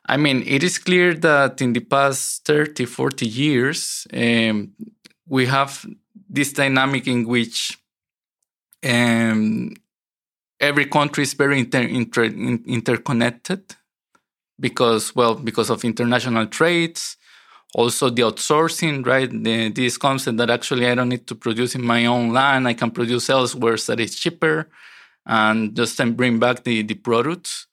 I 0.06 0.16
mean, 0.16 0.42
it 0.46 0.62
is 0.62 0.78
clear 0.78 1.14
that 1.14 1.60
in 1.60 1.72
the 1.72 1.80
past 1.80 2.44
30, 2.44 2.84
40 2.84 3.26
years, 3.26 4.06
um, 4.12 4.72
we 5.30 5.46
have 5.46 5.86
this 6.28 6.52
dynamic 6.52 7.06
in 7.06 7.26
which 7.26 7.78
um, 8.84 9.72
every 10.58 10.86
country 10.86 11.22
is 11.22 11.34
very 11.34 11.60
inter- 11.60 11.82
inter- 11.82 12.24
interconnected 12.24 13.76
because, 14.58 15.14
well, 15.14 15.36
because 15.36 15.70
of 15.70 15.84
international 15.84 16.46
trades, 16.46 17.16
also 17.74 18.10
the 18.10 18.22
outsourcing, 18.22 19.06
right? 19.06 19.30
The, 19.30 19.68
this 19.70 19.96
concept 19.96 20.36
that 20.38 20.50
actually 20.50 20.88
I 20.88 20.96
don't 20.96 21.08
need 21.08 21.28
to 21.28 21.36
produce 21.36 21.76
in 21.76 21.84
my 21.84 22.06
own 22.06 22.32
land, 22.32 22.66
I 22.66 22.74
can 22.74 22.90
produce 22.90 23.30
elsewhere 23.30 23.76
that 23.86 24.00
is 24.00 24.16
cheaper 24.16 24.68
and 25.24 25.76
just 25.76 25.96
then 25.96 26.14
bring 26.14 26.40
back 26.40 26.64
the, 26.64 26.82
the 26.82 26.94
products. 26.94 27.68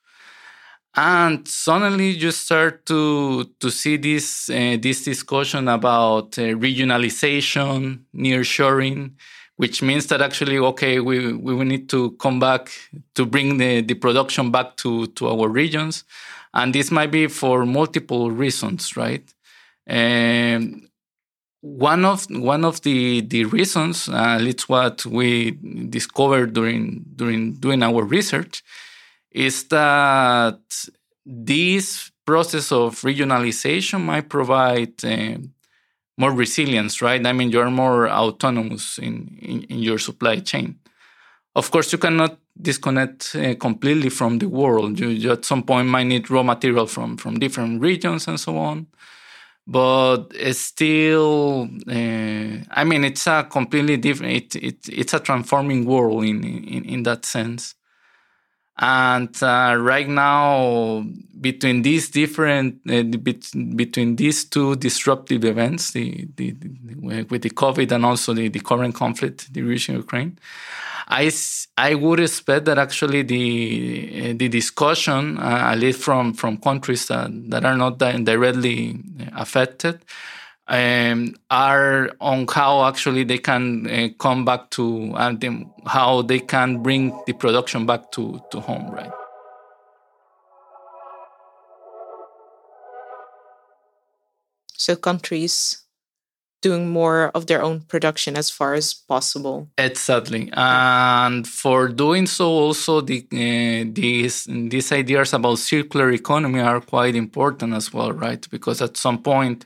And 0.99 1.47
suddenly 1.47 2.09
you 2.09 2.31
start 2.31 2.87
to, 2.87 3.43
to 3.59 3.69
see 3.69 3.97
this, 3.97 4.49
uh, 4.49 4.77
this 4.81 5.03
discussion 5.03 5.67
about 5.67 6.39
uh, 6.39 6.57
regionalization, 6.57 7.99
nearshoring, 8.15 9.11
which 9.57 9.83
means 9.83 10.07
that 10.07 10.21
actually, 10.21 10.57
okay, 10.57 10.99
we, 10.99 11.33
we 11.33 11.63
need 11.65 11.87
to 11.89 12.11
come 12.13 12.39
back 12.39 12.71
to 13.13 13.27
bring 13.27 13.57
the, 13.57 13.81
the 13.81 13.93
production 13.93 14.49
back 14.49 14.75
to, 14.77 15.05
to 15.07 15.27
our 15.29 15.47
regions. 15.47 16.03
And 16.53 16.73
this 16.73 16.89
might 16.89 17.11
be 17.11 17.27
for 17.27 17.63
multiple 17.65 18.31
reasons, 18.31 18.97
right? 18.97 19.23
Um, 19.87 20.89
one 21.61 22.05
of 22.05 22.25
one 22.29 22.63
of 22.63 22.81
the 22.81 23.21
the 23.21 23.45
reasons, 23.45 24.07
uh, 24.09 24.37
it's 24.41 24.69
what 24.69 25.05
we 25.05 25.51
discovered 25.89 26.53
during 26.53 27.03
during 27.15 27.53
doing 27.53 27.81
our 27.83 28.03
research, 28.03 28.63
is 29.37 29.65
that 29.65 30.59
this 31.25 32.11
process 32.25 32.71
of 32.71 33.01
regionalization 33.01 34.01
might 34.01 34.29
provide 34.29 34.93
uh, 35.05 35.37
more 36.17 36.31
resilience, 36.31 37.01
right? 37.01 37.23
I 37.25 37.33
mean, 37.33 37.51
you're 37.51 37.69
more 37.69 38.09
autonomous 38.09 38.97
in, 38.97 39.37
in, 39.41 39.63
in 39.63 39.79
your 39.79 39.99
supply 39.99 40.39
chain. 40.39 40.79
Of 41.55 41.69
course, 41.69 41.91
you 41.91 41.99
cannot 41.99 42.39
disconnect 42.59 43.35
uh, 43.35 43.55
completely 43.55 44.09
from 44.09 44.39
the 44.39 44.49
world. 44.49 44.99
You, 44.99 45.09
you, 45.09 45.31
at 45.31 45.45
some 45.45 45.63
point 45.63 45.87
might 45.87 46.07
need 46.07 46.31
raw 46.31 46.43
material 46.43 46.87
from 46.87 47.17
from 47.17 47.37
different 47.39 47.81
regions 47.81 48.27
and 48.27 48.39
so 48.39 48.57
on 48.57 48.87
but 49.69 50.31
it's 50.33 50.59
still 50.59 51.69
uh, 51.89 52.53
i 52.71 52.83
mean 52.85 53.03
it's 53.03 53.27
a 53.27 53.45
completely 53.51 53.97
different 53.97 54.33
it, 54.33 54.55
it, 54.55 54.77
it's 54.89 55.13
a 55.13 55.19
transforming 55.19 55.83
world 55.85 56.23
in, 56.23 56.41
in, 56.43 56.85
in 56.85 57.03
that 57.03 57.25
sense 57.25 57.75
and 58.79 59.41
uh, 59.41 59.75
right 59.79 60.07
now 60.07 61.03
between 61.39 61.81
these 61.81 62.09
different 62.09 62.79
uh, 62.89 63.03
between 63.75 64.15
these 64.15 64.43
two 64.45 64.75
disruptive 64.75 65.43
events 65.45 65.91
the, 65.91 66.27
the, 66.35 66.51
the, 66.51 67.23
with 67.23 67.41
the 67.41 67.49
covid 67.49 67.91
and 67.91 68.05
also 68.05 68.33
the, 68.33 68.49
the 68.49 68.59
current 68.59 68.93
conflict 68.93 69.51
the 69.53 69.61
russia 69.61 69.93
ukraine 69.93 70.37
I, 71.09 71.31
I 71.77 71.95
would 71.95 72.19
expect 72.19 72.65
that 72.65 72.77
actually 72.77 73.21
the 73.21 74.33
the 74.33 74.49
discussion, 74.49 75.37
uh, 75.37 75.71
at 75.71 75.79
least 75.79 76.01
from, 76.01 76.33
from 76.33 76.57
countries 76.57 77.07
that, 77.07 77.29
that 77.49 77.63
are 77.63 77.77
not 77.77 77.97
directly 77.99 78.99
affected, 79.33 80.01
um, 80.67 81.35
are 81.49 82.11
on 82.19 82.45
how 82.47 82.85
actually 82.85 83.23
they 83.23 83.37
can 83.37 83.89
uh, 83.89 84.09
come 84.19 84.43
back 84.45 84.69
to 84.71 85.13
and 85.17 85.43
uh, 85.43 85.89
how 85.89 86.21
they 86.21 86.39
can 86.39 86.83
bring 86.83 87.17
the 87.25 87.33
production 87.33 87.85
back 87.85 88.11
to, 88.11 88.41
to 88.51 88.59
home, 88.59 88.89
right? 88.91 89.11
So 94.73 94.95
countries 94.95 95.83
doing 96.61 96.89
more 96.89 97.31
of 97.33 97.45
their 97.47 97.61
own 97.61 97.81
production 97.81 98.35
as 98.35 98.49
far 98.49 98.73
as 98.73 98.93
possible. 98.93 99.69
Exactly, 99.77 100.49
and 100.53 101.47
for 101.47 101.87
doing 101.87 102.25
so, 102.25 102.47
also 102.47 103.01
the 103.01 103.25
uh, 103.31 103.89
these 103.93 104.47
these 104.49 104.91
ideas 104.91 105.33
about 105.33 105.59
circular 105.59 106.11
economy 106.11 106.59
are 106.59 106.81
quite 106.81 107.15
important 107.15 107.73
as 107.73 107.93
well, 107.93 108.11
right? 108.11 108.47
Because 108.49 108.81
at 108.81 108.97
some 108.97 109.21
point, 109.21 109.65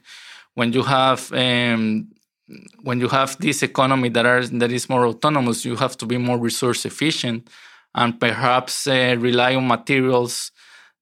when 0.55 0.74
you 0.74 0.84
have 0.84 1.31
um, 1.34 2.08
when 2.84 3.00
you 3.00 3.08
have 3.08 3.38
this 3.39 3.63
economy 3.63 4.10
that 4.10 4.25
are 4.25 4.46
that 4.46 4.72
is 4.72 4.89
more 4.89 5.05
autonomous, 5.05 5.65
you 5.65 5.75
have 5.75 5.98
to 5.98 6.05
be 6.05 6.17
more 6.17 6.38
resource 6.38 6.86
efficient, 6.86 7.50
and 7.96 8.20
perhaps 8.20 8.88
uh, 8.88 9.15
rely 9.20 9.55
on 9.55 9.67
materials 9.67 10.51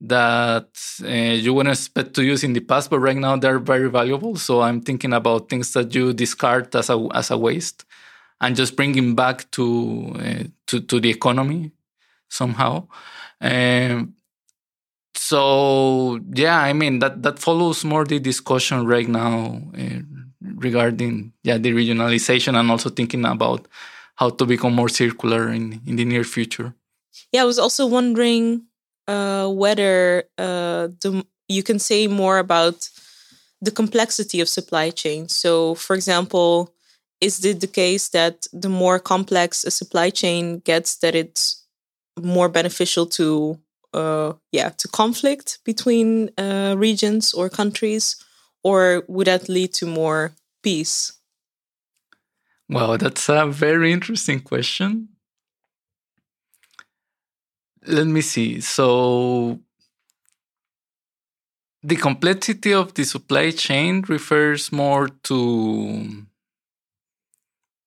that 0.01 0.70
uh, 1.03 1.08
you 1.08 1.53
wouldn't 1.53 1.75
expect 1.75 2.13
to 2.13 2.24
use 2.24 2.44
in 2.44 2.53
the 2.53 2.62
past, 2.62 2.89
but 2.89 3.00
right 3.00 3.18
now 3.18 3.36
they're 3.36 3.60
very 3.60 3.89
valuable. 3.89 4.36
So 4.38 4.62
I'm 4.62 4.82
thinking 4.82 5.13
about 5.13 5.50
things 5.50 5.74
that 5.74 5.94
you 5.94 6.13
discard 6.13 6.75
as 6.75 6.89
a 6.89 7.08
as 7.13 7.32
a 7.32 7.38
waste, 7.38 7.86
and 8.41 8.56
just 8.56 8.75
bringing 8.75 9.15
back 9.15 9.50
to 9.51 10.15
uh, 10.20 10.44
to 10.68 10.82
to 10.82 11.00
the 11.00 11.10
economy 11.10 11.72
somehow. 12.29 12.88
Um, 13.41 14.15
so 15.30 16.20
yeah, 16.34 16.60
I 16.60 16.74
mean 16.74 17.00
that 17.00 17.22
that 17.22 17.38
follows 17.38 17.86
more 17.86 18.04
the 18.04 18.20
discussion 18.20 18.88
right 18.88 19.08
now 19.08 19.62
uh, 19.78 20.02
regarding 20.42 21.34
yeah 21.44 21.60
the 21.60 21.72
regionalization 21.72 22.58
and 22.60 22.72
also 22.72 22.90
thinking 22.90 23.26
about 23.26 23.68
how 24.16 24.30
to 24.32 24.46
become 24.46 24.74
more 24.74 24.90
circular 24.90 25.50
in 25.50 25.82
in 25.86 25.98
the 25.98 26.06
near 26.06 26.24
future. 26.24 26.74
Yeah, 27.32 27.44
I 27.44 27.46
was 27.46 27.60
also 27.60 27.86
wondering 27.86 28.66
uh, 29.08 29.48
whether 29.50 30.24
uh, 30.40 30.90
the, 31.02 31.24
you 31.48 31.62
can 31.62 31.78
say 31.78 32.08
more 32.08 32.40
about 32.40 32.90
the 33.62 33.72
complexity 33.72 34.42
of 34.42 34.50
supply 34.50 34.90
chains. 34.90 35.36
So, 35.36 35.76
for 35.76 35.96
example, 35.96 36.74
is 37.22 37.46
it 37.46 37.60
the 37.62 37.68
case 37.68 38.10
that 38.10 38.48
the 38.52 38.70
more 38.70 38.98
complex 38.98 39.64
a 39.64 39.70
supply 39.72 40.10
chain 40.10 40.60
gets, 40.66 40.98
that 40.98 41.14
it's 41.14 41.66
more 42.18 42.50
beneficial 42.50 43.06
to 43.06 43.60
uh, 43.93 44.34
yeah 44.51 44.69
to 44.69 44.88
conflict 44.88 45.60
between 45.65 46.29
uh, 46.38 46.75
regions 46.77 47.34
or 47.34 47.50
countries, 47.50 48.15
or 48.63 49.03
would 49.08 49.27
that 49.27 49.50
lead 49.50 49.74
to 49.74 49.86
more 49.86 50.34
peace? 50.63 51.13
Well, 52.67 52.98
that's 52.98 53.29
a 53.29 53.48
very 53.48 53.91
interesting 53.91 54.41
question 54.41 55.10
let 57.89 58.08
me 58.08 58.22
see. 58.22 58.62
So 58.62 59.60
the 61.84 61.96
complexity 61.96 62.74
of 62.74 62.93
the 62.93 63.03
supply 63.03 63.51
chain 63.51 64.03
refers 64.08 64.72
more 64.72 65.10
to 65.24 66.25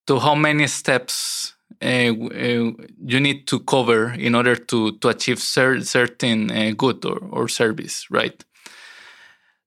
to 0.06 0.18
how 0.18 0.34
many 0.34 0.66
steps 0.66 1.54
uh, 1.80 1.86
uh, 1.86 2.72
you 3.04 3.20
need 3.20 3.46
to 3.46 3.60
cover 3.60 4.12
in 4.12 4.34
order 4.34 4.56
to 4.56 4.92
to 4.98 5.08
achieve 5.08 5.38
cer- 5.40 5.80
certain 5.80 6.50
uh, 6.50 6.72
good 6.76 7.04
or, 7.04 7.18
or 7.30 7.48
service, 7.48 8.06
right? 8.10 8.44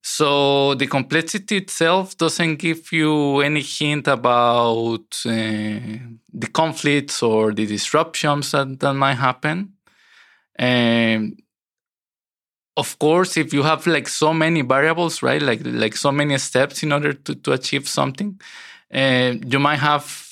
So 0.01 0.75
the 0.75 0.85
complexity 0.85 1.57
itself 1.57 2.15
doesn't 2.15 2.57
give 2.57 2.91
you 2.91 3.39
any 3.39 3.61
hint 3.61 4.07
about 4.07 5.19
uh, 5.25 5.97
the 6.31 6.49
conflicts 6.53 7.23
or 7.23 7.51
the 7.51 7.65
disruptions 7.65 8.51
that, 8.51 8.79
that 8.81 8.93
might 8.93 9.15
happen. 9.15 9.73
Um, 10.59 11.37
of 12.77 12.99
course, 12.99 13.35
if 13.35 13.51
you 13.51 13.63
have 13.63 13.87
like 13.87 14.07
so 14.07 14.31
many 14.31 14.61
variables, 14.61 15.23
right, 15.23 15.41
like 15.41 15.61
like 15.63 15.95
so 15.95 16.11
many 16.11 16.37
steps 16.37 16.83
in 16.83 16.91
order 16.91 17.13
to, 17.13 17.35
to 17.35 17.53
achieve 17.53 17.87
something, 17.87 18.39
you 18.91 19.59
might 19.59 19.79
have 19.79 20.24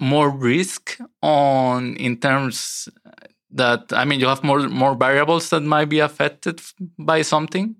more 0.00 0.30
risk 0.30 0.98
on 1.22 1.96
in 1.96 2.16
terms 2.18 2.88
uh, 3.06 3.10
that 3.50 3.92
I 3.92 4.04
mean 4.04 4.20
you 4.20 4.26
have 4.26 4.44
more 4.44 4.68
more 4.68 4.94
variables 4.94 5.50
that 5.50 5.62
might 5.62 5.88
be 5.88 6.00
affected 6.00 6.60
by 6.98 7.22
something 7.22 7.76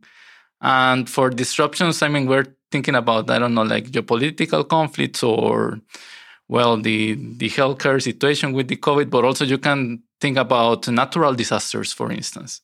and 0.61 1.09
for 1.09 1.31
disruptions, 1.31 2.03
I 2.03 2.09
mean, 2.09 2.27
we're 2.27 2.47
thinking 2.71 2.95
about, 2.95 3.31
I 3.31 3.39
don't 3.39 3.55
know, 3.55 3.63
like 3.63 3.91
geopolitical 3.91 4.67
conflicts 4.67 5.23
or, 5.23 5.81
well, 6.49 6.77
the, 6.77 7.15
the 7.15 7.51
healthcare 7.51 8.03
situation 8.03 8.53
with 8.53 8.69
the 8.69 8.77
COVID, 8.77 9.11
but 9.11 9.25
also 9.25 9.45
you 9.45 9.59
can 9.59 10.03
think 10.21 10.37
about 10.37 10.89
natural 10.89 11.35
disasters, 11.35 11.93
for 11.93 12.11
instance. 12.11 12.63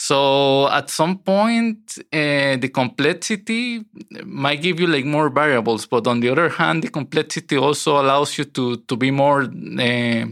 So 0.00 0.66
at 0.70 0.88
some 0.88 1.18
point, 1.18 1.98
uh, 2.10 2.56
the 2.56 2.70
complexity 2.72 3.84
might 4.24 4.62
give 4.62 4.80
you 4.80 4.86
like 4.86 5.04
more 5.04 5.28
variables, 5.28 5.84
but 5.84 6.06
on 6.06 6.20
the 6.20 6.30
other 6.30 6.48
hand, 6.48 6.82
the 6.82 6.88
complexity 6.88 7.58
also 7.58 8.00
allows 8.00 8.38
you 8.38 8.44
to 8.56 8.76
to 8.88 8.96
be 8.96 9.10
more 9.10 9.42
uh, 9.42 10.24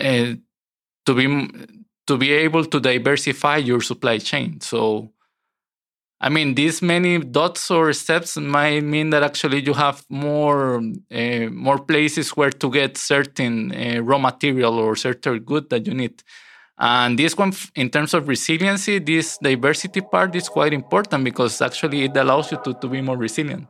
uh, 0.00 0.34
to 1.06 1.14
be 1.14 1.26
to 2.08 2.16
be 2.18 2.32
able 2.32 2.64
to 2.64 2.80
diversify 2.80 3.58
your 3.58 3.80
supply 3.80 4.18
chain. 4.18 4.60
So 4.60 5.12
I 6.20 6.28
mean, 6.28 6.56
these 6.56 6.82
many 6.82 7.18
dots 7.18 7.70
or 7.70 7.92
steps 7.92 8.36
might 8.36 8.82
mean 8.82 9.10
that 9.10 9.22
actually 9.22 9.62
you 9.62 9.74
have 9.74 10.04
more 10.10 10.82
more 11.50 11.78
places 11.78 12.30
where 12.36 12.50
to 12.50 12.68
get 12.68 12.96
certain 12.96 13.72
raw 14.04 14.18
material 14.18 14.74
or 14.74 14.96
certain 14.96 15.38
good 15.38 15.70
that 15.70 15.86
you 15.86 15.94
need. 15.94 16.24
And 16.80 17.18
this 17.18 17.36
one, 17.36 17.52
in 17.74 17.90
terms 17.90 18.14
of 18.14 18.26
resiliency, 18.26 18.98
this 18.98 19.36
diversity 19.36 20.00
part 20.00 20.34
is 20.34 20.48
quite 20.48 20.72
important 20.72 21.24
because 21.24 21.60
actually 21.60 22.04
it 22.04 22.16
allows 22.16 22.50
you 22.50 22.58
to, 22.64 22.72
to 22.72 22.88
be 22.88 23.02
more 23.02 23.18
resilient. 23.18 23.68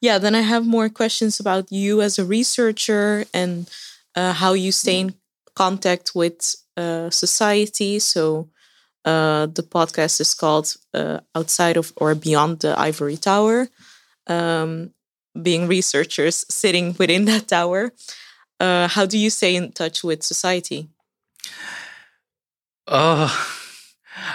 Yeah, 0.00 0.18
then 0.18 0.34
I 0.34 0.40
have 0.40 0.66
more 0.66 0.88
questions 0.88 1.40
about 1.40 1.70
you 1.70 2.02
as 2.02 2.18
a 2.18 2.24
researcher 2.24 3.24
and 3.32 3.70
uh, 4.14 4.32
how 4.32 4.52
you 4.52 4.72
stay 4.72 5.00
in 5.00 5.14
contact 5.54 6.12
with 6.14 6.54
uh, 6.76 7.08
society. 7.10 7.98
So 8.00 8.50
uh, 9.04 9.46
the 9.46 9.62
podcast 9.62 10.20
is 10.20 10.34
called 10.34 10.76
uh, 10.92 11.20
Outside 11.34 11.76
of 11.76 11.92
or 11.96 12.14
Beyond 12.14 12.60
the 12.60 12.78
Ivory 12.78 13.16
Tower. 13.16 13.68
Um, 14.26 14.90
being 15.40 15.68
researchers 15.68 16.44
sitting 16.48 16.96
within 16.98 17.26
that 17.26 17.48
tower, 17.48 17.92
uh, 18.60 18.88
how 18.88 19.06
do 19.06 19.18
you 19.18 19.30
stay 19.30 19.56
in 19.56 19.72
touch 19.72 20.02
with 20.04 20.22
society? 20.22 20.88
Oh, 22.86 23.30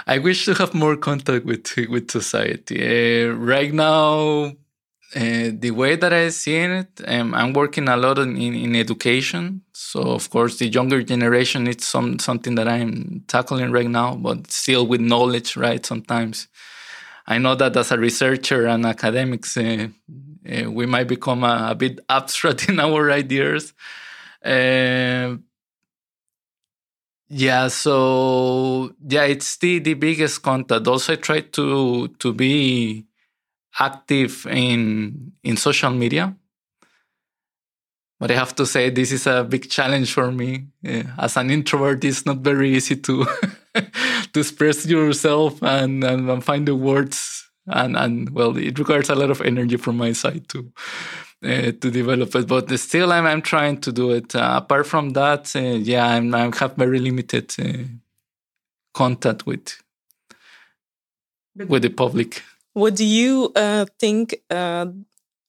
I 0.06 0.18
wish 0.18 0.44
to 0.44 0.54
have 0.54 0.74
more 0.74 0.96
contact 0.96 1.44
with 1.44 1.74
with 1.88 2.10
society. 2.10 2.78
Uh, 2.82 3.32
right 3.32 3.72
now, 3.72 4.52
uh, 5.14 5.50
the 5.52 5.70
way 5.70 5.96
that 5.96 6.12
I 6.12 6.28
see 6.30 6.56
it, 6.56 7.00
um, 7.06 7.34
I'm 7.34 7.52
working 7.52 7.88
a 7.88 7.96
lot 7.96 8.18
in, 8.18 8.36
in, 8.36 8.76
education. 8.76 9.62
So 9.72 10.00
of 10.02 10.30
course, 10.30 10.58
the 10.58 10.68
younger 10.68 11.02
generation 11.02 11.66
it's 11.66 11.86
some 11.86 12.18
something 12.18 12.54
that 12.56 12.68
I'm 12.68 13.24
tackling 13.26 13.72
right 13.72 13.90
now, 13.90 14.14
but 14.14 14.50
still 14.50 14.86
with 14.86 15.00
knowledge, 15.00 15.56
right? 15.56 15.84
Sometimes 15.84 16.48
I 17.26 17.38
know 17.38 17.54
that 17.54 17.76
as 17.76 17.92
a 17.92 17.98
researcher 17.98 18.66
and 18.66 18.84
academics, 18.86 19.56
uh, 19.56 19.88
uh, 20.50 20.70
we 20.70 20.86
might 20.86 21.08
become 21.08 21.44
a, 21.44 21.68
a, 21.70 21.74
bit 21.74 22.00
abstract 22.08 22.68
in 22.68 22.80
our 22.80 23.10
ideas. 23.10 23.72
Uh, 24.44 25.36
yeah, 27.28 27.68
so 27.68 28.92
yeah, 29.08 29.24
it's 29.24 29.56
the 29.56 29.78
the 29.78 29.94
biggest 29.94 30.42
contact. 30.42 30.86
Also, 30.86 31.14
I 31.14 31.16
try 31.16 31.40
to 31.40 32.08
to 32.08 32.32
be 32.32 33.06
active 33.80 34.46
in 34.46 35.32
in 35.42 35.56
social 35.56 35.90
media. 35.90 36.36
But 38.20 38.30
i 38.30 38.34
have 38.34 38.54
to 38.54 38.66
say 38.66 38.88
this 38.88 39.10
is 39.10 39.26
a 39.26 39.42
big 39.42 39.68
challenge 39.68 40.12
for 40.12 40.30
me. 40.30 40.68
Uh, 40.86 41.02
as 41.18 41.36
an 41.36 41.50
introvert 41.50 42.04
it's 42.04 42.24
not 42.24 42.38
very 42.38 42.70
easy 42.76 42.96
to 42.96 43.26
to 44.32 44.40
express 44.40 44.86
yourself 44.86 45.60
and, 45.62 46.04
and 46.04 46.44
find 46.44 46.68
the 46.68 46.76
words. 46.76 47.48
And 47.66 47.96
and 47.96 48.30
well 48.30 48.56
it 48.56 48.78
requires 48.78 49.08
a 49.08 49.14
lot 49.14 49.30
of 49.30 49.40
energy 49.40 49.76
from 49.76 49.96
my 49.96 50.12
side 50.12 50.48
to 50.50 50.72
uh, 51.44 51.72
to 51.80 51.90
develop 51.90 52.34
it 52.34 52.46
but 52.46 52.70
still 52.78 53.12
i'm, 53.12 53.26
I'm 53.26 53.42
trying 53.42 53.80
to 53.80 53.92
do 53.92 54.12
it 54.12 54.34
uh, 54.34 54.60
apart 54.62 54.86
from 54.86 55.10
that 55.10 55.54
uh, 55.56 55.60
yeah 55.60 56.06
I'm, 56.06 56.34
i 56.34 56.50
have 56.56 56.76
very 56.76 56.98
limited 56.98 57.54
uh, 57.58 57.84
contact 58.94 59.46
with 59.46 59.78
with 61.68 61.82
the 61.82 61.90
public 61.90 62.42
what 62.74 62.96
do 62.96 63.04
you 63.04 63.52
uh, 63.54 63.86
think 63.98 64.36
uh, 64.50 64.86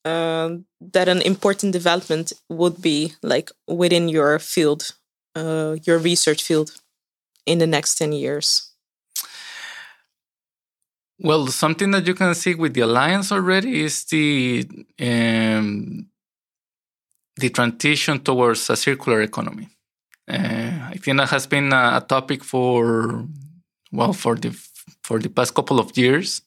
uh, 0.04 0.56
that 0.92 1.08
an 1.08 1.22
important 1.22 1.72
development 1.72 2.32
would 2.48 2.82
be, 2.82 3.14
like 3.22 3.50
within 3.66 4.08
your 4.08 4.38
field, 4.38 4.90
uh, 5.34 5.76
your 5.84 5.98
research 5.98 6.42
field, 6.42 6.72
in 7.46 7.58
the 7.58 7.66
next 7.66 7.94
ten 7.96 8.12
years? 8.12 8.73
Well, 11.24 11.46
something 11.46 11.90
that 11.92 12.06
you 12.06 12.12
can 12.12 12.34
see 12.34 12.54
with 12.54 12.74
the 12.74 12.82
alliance 12.82 13.32
already 13.32 13.80
is 13.80 14.04
the 14.04 14.68
um, 15.00 16.06
the 17.36 17.48
transition 17.48 18.20
towards 18.20 18.68
a 18.68 18.76
circular 18.76 19.22
economy. 19.22 19.70
Uh, 20.28 20.90
I 20.92 20.98
think 21.00 21.16
that 21.16 21.30
has 21.30 21.46
been 21.46 21.72
a, 21.72 21.96
a 21.96 22.04
topic 22.06 22.44
for 22.44 23.24
well 23.90 24.12
for 24.12 24.34
the 24.34 24.50
for 25.02 25.18
the 25.18 25.30
past 25.30 25.54
couple 25.54 25.80
of 25.80 25.96
years 25.96 26.42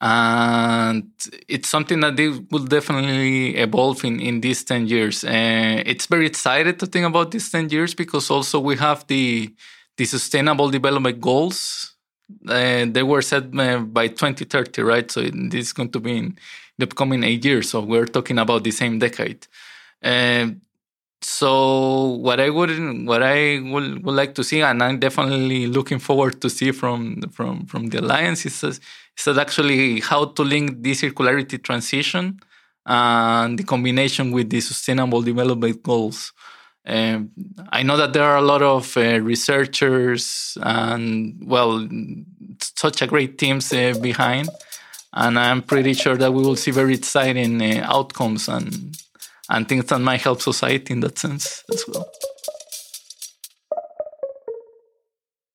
and 0.00 1.10
it's 1.48 1.68
something 1.68 2.00
that 2.00 2.16
they 2.16 2.28
will 2.28 2.64
definitely 2.64 3.56
evolve 3.56 4.04
in, 4.04 4.20
in 4.20 4.40
these 4.40 4.62
10 4.62 4.86
years 4.86 5.24
uh, 5.24 5.82
it's 5.84 6.06
very 6.06 6.24
excited 6.24 6.78
to 6.78 6.86
think 6.86 7.04
about 7.04 7.32
these 7.32 7.50
10 7.50 7.68
years 7.70 7.94
because 7.94 8.30
also 8.30 8.60
we 8.60 8.76
have 8.76 9.04
the 9.08 9.52
the 9.96 10.04
sustainable 10.04 10.70
development 10.70 11.20
goals 11.20 11.97
uh, 12.48 12.86
they 12.88 13.02
were 13.02 13.22
set 13.22 13.44
uh, 13.58 13.78
by 13.78 14.08
2030 14.08 14.82
right? 14.82 15.10
So 15.10 15.22
this 15.22 15.66
is 15.66 15.72
going 15.72 15.90
to 15.92 16.00
be 16.00 16.16
in 16.18 16.38
the 16.76 16.84
upcoming 16.84 17.24
eight 17.24 17.44
years. 17.44 17.70
So 17.70 17.80
we're 17.80 18.06
talking 18.06 18.38
about 18.38 18.64
the 18.64 18.70
same 18.70 18.98
decade. 18.98 19.46
Uh, 20.02 20.48
so 21.20 22.04
what 22.20 22.38
I 22.38 22.48
would 22.50 22.70
what 23.06 23.22
I 23.22 23.60
would, 23.60 24.04
would 24.04 24.14
like 24.14 24.34
to 24.36 24.44
see, 24.44 24.60
and 24.60 24.82
I'm 24.82 25.00
definitely 25.00 25.66
looking 25.66 25.98
forward 25.98 26.40
to 26.42 26.48
see 26.48 26.70
from 26.70 27.22
from 27.32 27.66
from 27.66 27.88
the 27.88 27.98
alliance 27.98 28.46
is, 28.46 28.62
is 28.62 28.80
that 29.24 29.38
actually 29.38 30.00
how 30.00 30.26
to 30.26 30.42
link 30.42 30.82
the 30.82 30.92
circularity 30.92 31.60
transition 31.60 32.38
and 32.86 33.58
the 33.58 33.64
combination 33.64 34.30
with 34.30 34.48
the 34.50 34.60
sustainable 34.60 35.22
development 35.22 35.82
goals. 35.82 36.32
Um, 36.86 37.30
I 37.70 37.82
know 37.82 37.96
that 37.96 38.12
there 38.12 38.24
are 38.24 38.38
a 38.38 38.42
lot 38.42 38.62
of 38.62 38.96
uh, 38.96 39.20
researchers 39.20 40.56
and 40.62 41.36
well, 41.44 41.86
such 42.60 43.02
a 43.02 43.06
great 43.06 43.36
teams 43.36 43.72
uh, 43.72 43.94
behind, 44.00 44.48
and 45.12 45.38
I'm 45.38 45.62
pretty 45.62 45.92
sure 45.92 46.16
that 46.16 46.32
we 46.32 46.42
will 46.42 46.56
see 46.56 46.70
very 46.70 46.94
exciting 46.94 47.60
uh, 47.60 47.84
outcomes 47.84 48.48
and 48.48 48.96
and 49.50 49.68
things 49.68 49.86
that 49.86 49.98
might 49.98 50.20
help 50.20 50.40
society 50.40 50.92
in 50.92 51.00
that 51.00 51.18
sense 51.18 51.64
as 51.72 51.84
well. 51.88 52.08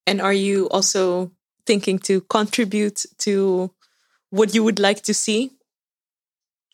And 0.05 0.21
are 0.21 0.33
you 0.33 0.67
also 0.69 1.31
thinking 1.65 1.99
to 1.99 2.21
contribute 2.21 3.05
to 3.19 3.71
what 4.29 4.53
you 4.53 4.63
would 4.63 4.79
like 4.79 5.01
to 5.03 5.13
see? 5.13 5.51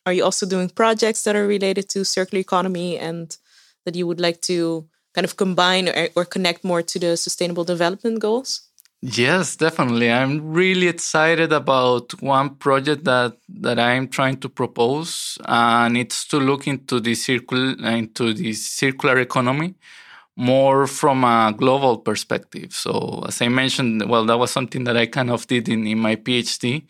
Are 0.06 0.14
you 0.14 0.24
also 0.24 0.46
doing 0.46 0.70
projects 0.70 1.24
that 1.24 1.36
are 1.36 1.46
related 1.46 1.90
to 1.90 2.04
circular 2.04 2.40
economy 2.40 2.98
and 2.98 3.38
that 3.90 3.98
you 3.98 4.06
would 4.08 4.22
like 4.22 4.42
to 4.42 4.88
kind 5.16 5.26
of 5.26 5.36
combine 5.36 5.90
or, 5.90 6.10
or 6.16 6.26
connect 6.26 6.64
more 6.64 6.82
to 6.84 7.00
the 7.00 7.18
sustainable 7.18 7.64
development 7.64 8.20
goals? 8.20 8.70
Yes, 9.02 9.56
definitely. 9.56 10.12
I'm 10.12 10.52
really 10.52 10.88
excited 10.88 11.54
about 11.54 12.22
one 12.22 12.56
project 12.56 13.06
that 13.06 13.38
that 13.48 13.80
I'm 13.80 14.10
trying 14.10 14.38
to 14.42 14.50
propose, 14.50 15.38
and 15.46 15.98
it's 15.98 16.28
to 16.28 16.38
look 16.38 16.68
into 16.68 17.00
the 17.00 17.16
circular 17.16 17.76
into 17.88 18.34
the 18.34 18.52
circular 18.52 19.18
economy, 19.20 19.76
more 20.36 20.86
from 20.86 21.24
a 21.24 21.54
global 21.56 22.00
perspective. 22.00 22.74
So, 22.74 23.24
as 23.26 23.42
I 23.42 23.48
mentioned, 23.48 24.10
well, 24.10 24.26
that 24.26 24.38
was 24.38 24.52
something 24.52 24.84
that 24.84 24.98
I 24.98 25.06
kind 25.06 25.32
of 25.32 25.48
did 25.48 25.70
in, 25.70 25.88
in 25.88 26.00
my 26.00 26.18
PhD. 26.18 26.84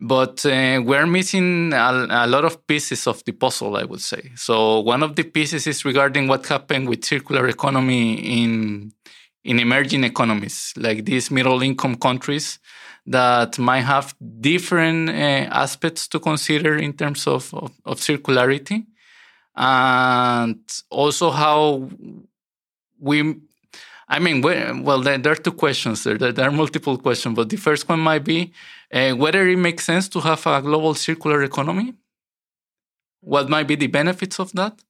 But 0.00 0.46
uh, 0.46 0.80
we're 0.82 1.06
missing 1.06 1.72
a, 1.74 2.06
a, 2.10 2.26
lot 2.26 2.46
of 2.46 2.66
pieces 2.66 3.06
of 3.06 3.22
the 3.24 3.32
puzzle, 3.32 3.76
I 3.76 3.84
would 3.84 4.00
say. 4.00 4.32
So, 4.34 4.80
one 4.80 5.02
of 5.02 5.14
the 5.14 5.24
pieces 5.24 5.66
is 5.66 5.84
regarding 5.84 6.26
what 6.26 6.46
happened 6.46 6.88
with 6.88 7.04
circular 7.04 7.46
economy 7.48 8.14
in, 8.42 8.92
in 9.44 9.58
emerging 9.58 10.04
economies, 10.04 10.72
like 10.76 11.04
these 11.04 11.30
middle 11.30 11.60
income 11.60 11.96
countries 11.96 12.58
that 13.06 13.58
might 13.58 13.82
have 13.82 14.14
different 14.40 15.10
uh, 15.10 15.12
aspects 15.12 16.08
to 16.08 16.18
consider 16.18 16.76
in 16.78 16.94
terms 16.94 17.26
of, 17.26 17.52
of, 17.52 17.72
of 17.84 18.00
circularity 18.00 18.86
and 19.56 20.60
also 20.90 21.30
how 21.30 21.88
we 22.98 23.36
I 24.12 24.18
mean, 24.18 24.42
well, 24.42 25.00
there, 25.02 25.20
are 25.30 25.36
two 25.36 25.52
questions 25.52 26.02
there. 26.02 26.18
There 26.18 26.48
are 26.48 26.50
multiple 26.50 26.98
questions, 26.98 27.36
but 27.36 27.48
the 27.48 27.56
first 27.56 27.88
one 27.88 28.00
might 28.00 28.24
be 28.24 28.52
uh, 28.92 29.12
whether 29.12 29.46
it 29.48 29.58
makes 29.58 29.84
sense 29.84 30.08
to 30.08 30.20
have 30.20 30.46
a 30.46 30.60
global 30.62 30.94
circular 30.94 31.42
economy. 31.42 31.94
What 33.20 33.48
might 33.48 33.68
be 33.68 33.76
the 33.76 33.86
benefits 33.86 34.38
of 34.38 34.52
that? 34.52 34.80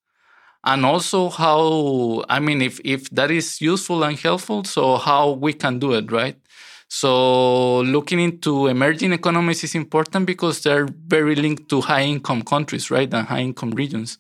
And 0.65 0.85
also 0.85 1.31
how, 1.31 2.25
I 2.29 2.39
mean, 2.39 2.61
if, 2.63 2.81
if 2.85 3.09
that 3.11 3.31
is 3.31 3.61
useful 3.61 4.05
and 4.05 4.19
helpful, 4.19 4.65
so 4.65 4.97
how 4.97 5.33
we 5.33 5.53
can 5.55 5.79
do 5.79 5.93
it, 5.95 6.13
right? 6.13 6.37
So 6.89 7.81
looking 7.81 8.21
into 8.21 8.67
emerging 8.67 9.13
economies 9.13 9.65
is 9.65 9.75
important 9.75 10.27
because 10.27 10.63
they're 10.63 10.87
very 10.87 11.35
linked 11.35 11.69
to 11.71 11.81
high 11.81 12.03
income 12.03 12.43
countries, 12.43 12.91
right? 12.91 13.13
And 13.13 13.27
high 13.27 13.41
income 13.41 13.71
regions. 13.71 14.19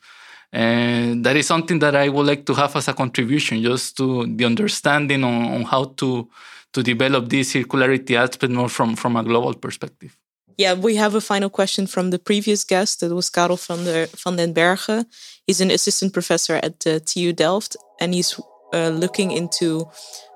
And 0.53 1.25
that 1.25 1.37
is 1.37 1.47
something 1.47 1.79
that 1.81 1.95
I 1.95 2.09
would 2.09 2.27
like 2.27 2.47
to 2.47 2.55
have 2.55 2.75
as 2.75 2.89
a 2.89 2.95
contribution, 2.95 3.63
just 3.63 3.97
to 3.99 4.27
the 4.27 4.45
understanding 4.45 5.25
on, 5.25 5.55
on 5.55 5.63
how 5.63 5.85
to 5.99 6.29
to 6.73 6.83
develop 6.83 7.29
this 7.29 7.53
circularity 7.53 8.17
aspect 8.17 8.53
more 8.53 8.69
from, 8.69 8.97
from 8.97 9.17
a 9.17 9.23
global 9.23 9.55
perspective. 9.55 10.17
Yeah, 10.57 10.75
we 10.75 10.97
have 10.97 11.15
a 11.15 11.21
final 11.21 11.49
question 11.49 11.87
from 11.87 12.11
the 12.11 12.19
previous 12.19 12.65
guest. 12.65 13.01
That 13.01 13.15
was 13.15 13.31
Karel 13.31 13.57
van, 13.57 13.85
der, 13.85 14.09
van 14.17 14.37
den 14.37 14.53
Bergen. 14.53 15.07
He's 15.47 15.61
an 15.61 15.71
assistant 15.71 16.13
professor 16.13 16.57
at 16.63 16.81
the 16.81 17.01
TU 17.01 17.33
Delft, 17.33 17.77
and 17.99 18.13
he's 18.13 18.39
uh, 18.75 18.91
looking 18.91 19.31
into 19.31 19.89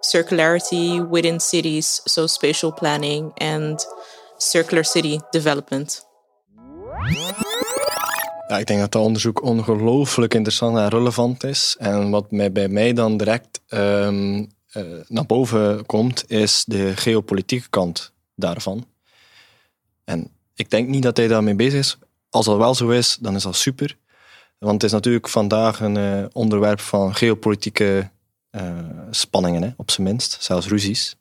circularity 0.02 1.06
within 1.06 1.40
cities, 1.40 2.00
so 2.06 2.26
spatial 2.26 2.72
planning 2.72 3.32
and 3.38 3.78
circular 4.38 4.84
city 4.84 5.20
development. 5.32 6.02
Ja, 8.48 8.58
ik 8.58 8.66
denk 8.66 8.80
dat 8.80 8.92
dat 8.92 9.02
onderzoek 9.02 9.42
ongelooflijk 9.42 10.34
interessant 10.34 10.76
en 10.76 10.88
relevant 10.88 11.44
is. 11.44 11.76
En 11.78 12.10
wat 12.10 12.30
mij, 12.30 12.52
bij 12.52 12.68
mij 12.68 12.92
dan 12.92 13.16
direct 13.16 13.60
um, 13.68 14.52
uh, 14.76 15.00
naar 15.08 15.26
boven 15.26 15.86
komt, 15.86 16.30
is 16.30 16.64
de 16.66 16.96
geopolitieke 16.96 17.68
kant 17.70 18.12
daarvan. 18.34 18.86
En 20.04 20.30
ik 20.54 20.70
denk 20.70 20.88
niet 20.88 21.02
dat 21.02 21.16
hij 21.16 21.28
daarmee 21.28 21.54
bezig 21.54 21.78
is. 21.78 21.98
Als 22.30 22.46
dat 22.46 22.56
wel 22.56 22.74
zo 22.74 22.88
is, 22.88 23.18
dan 23.20 23.34
is 23.34 23.42
dat 23.42 23.56
super. 23.56 23.96
Want 24.58 24.74
het 24.74 24.82
is 24.82 24.92
natuurlijk 24.92 25.28
vandaag 25.28 25.80
een 25.80 25.96
uh, 25.96 26.24
onderwerp 26.32 26.80
van 26.80 27.14
geopolitieke 27.14 28.10
uh, 28.50 28.78
spanningen, 29.10 29.62
hè, 29.62 29.70
op 29.76 29.90
zijn 29.90 30.06
minst, 30.06 30.36
zelfs 30.40 30.66
ruzies. 30.66 31.16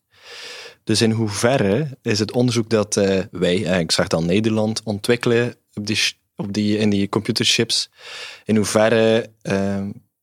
Dus 0.83 1.01
in 1.01 1.11
hoeverre 1.11 1.97
is 2.01 2.19
het 2.19 2.31
onderzoek 2.31 2.69
dat 2.69 2.95
wij, 3.31 3.55
ik 3.55 3.91
zeg 3.91 4.07
dan 4.07 4.25
Nederland, 4.25 4.81
ontwikkelen 4.83 5.55
op 5.73 5.87
die 5.87 5.99
op 6.35 6.53
die, 6.53 6.77
in 6.77 6.89
die 6.89 7.09
computerchips. 7.09 7.89
In 8.45 8.55
hoeverre 8.55 9.29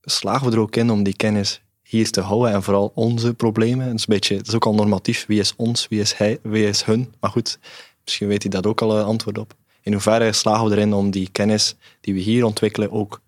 slagen 0.01 0.47
we 0.47 0.53
er 0.53 0.61
ook 0.61 0.77
in 0.77 0.90
om 0.90 1.03
die 1.03 1.16
kennis 1.16 1.61
hier 1.90 2.11
te 2.11 2.20
houden 2.20 2.53
en 2.53 2.62
vooral 2.62 2.92
onze 2.94 3.35
problemen. 3.35 3.87
Het 3.87 3.94
is, 3.94 4.00
een 4.00 4.14
beetje, 4.14 4.37
het 4.37 4.48
is 4.48 4.55
ook 4.55 4.66
al 4.66 4.74
normatief. 4.74 5.24
Wie 5.26 5.40
is 5.40 5.53
ons, 5.57 5.88
wie 5.88 6.00
is 6.00 6.14
hij, 6.14 6.38
wie 6.42 6.66
is 6.66 6.85
hun? 6.85 7.14
Maar 7.20 7.31
goed, 7.31 7.59
misschien 8.05 8.29
weet 8.29 8.42
hij 8.42 8.50
dat 8.50 8.66
ook 8.66 8.81
al 8.81 8.98
een 8.98 9.05
antwoord 9.05 9.38
op. 9.38 9.55
In 9.83 9.92
hoeverre 9.92 10.33
slagen 10.33 10.68
we 10.68 10.76
erin 10.76 10.92
om 10.92 11.11
die 11.11 11.29
kennis 11.33 11.76
die 12.00 12.14
we 12.14 12.20
hier 12.20 12.44
ontwikkelen 12.44 12.90
ook 12.90 13.20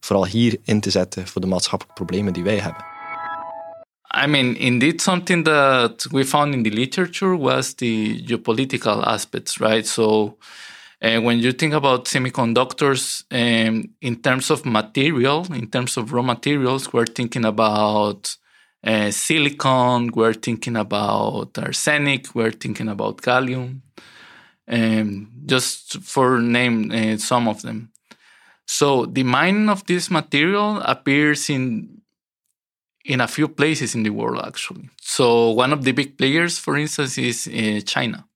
vooral 0.00 0.26
hier 0.26 0.56
in 0.64 0.80
te 0.80 0.90
zetten 0.90 1.26
voor 1.26 1.40
de 1.40 1.46
maatschappelijke 1.46 2.02
problemen 2.02 2.32
die 2.32 2.42
wij 2.42 2.58
hebben? 2.58 2.84
I 4.24 4.26
mean, 4.26 4.56
indeed, 4.56 5.02
something 5.02 5.44
that 5.44 6.06
we 6.10 6.24
found 6.24 6.54
in 6.54 6.62
the 6.62 6.70
literature 6.70 7.38
was 7.38 7.74
the 7.74 8.22
geopolitical 8.26 9.04
aspects, 9.04 9.58
right? 9.58 9.86
So 9.86 10.36
And 11.00 11.24
when 11.24 11.38
you 11.38 11.52
think 11.52 11.72
about 11.72 12.04
semiconductors 12.04 13.24
um, 13.30 13.90
in 14.02 14.16
terms 14.16 14.50
of 14.50 14.66
material, 14.66 15.46
in 15.52 15.68
terms 15.70 15.96
of 15.96 16.12
raw 16.12 16.22
materials, 16.22 16.92
we're 16.92 17.06
thinking 17.06 17.46
about 17.46 18.36
uh, 18.84 19.10
silicon, 19.10 20.10
we're 20.14 20.34
thinking 20.34 20.76
about 20.76 21.56
arsenic, 21.58 22.34
we're 22.34 22.50
thinking 22.50 22.88
about 22.88 23.22
gallium, 23.22 23.80
um, 24.68 25.30
just 25.46 26.00
for 26.02 26.38
name 26.38 26.90
uh, 26.90 27.16
some 27.16 27.48
of 27.48 27.62
them. 27.62 27.90
So 28.66 29.06
the 29.06 29.22
mining 29.22 29.68
of 29.68 29.84
this 29.86 30.10
material 30.10 30.80
appears 30.80 31.50
in 31.50 32.02
in 33.04 33.20
a 33.20 33.26
few 33.26 33.48
places 33.48 33.94
in 33.94 34.02
the 34.02 34.10
world 34.10 34.44
actually. 34.46 34.88
So 35.00 35.50
one 35.50 35.72
of 35.72 35.84
the 35.84 35.92
big 35.92 36.18
players, 36.18 36.58
for 36.58 36.76
instance, 36.76 37.16
is 37.18 37.48
uh, 37.48 37.80
China. 37.84 38.26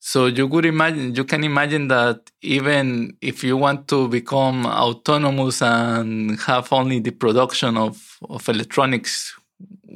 So 0.00 0.26
you 0.26 0.48
could 0.48 0.64
imagine, 0.64 1.14
you 1.14 1.24
can 1.24 1.42
imagine 1.42 1.88
that 1.88 2.30
even 2.40 3.16
if 3.20 3.42
you 3.42 3.56
want 3.56 3.88
to 3.88 4.08
become 4.08 4.64
autonomous 4.64 5.60
and 5.60 6.38
have 6.40 6.72
only 6.72 7.00
the 7.00 7.10
production 7.10 7.76
of, 7.76 8.18
of 8.28 8.48
electronics 8.48 9.34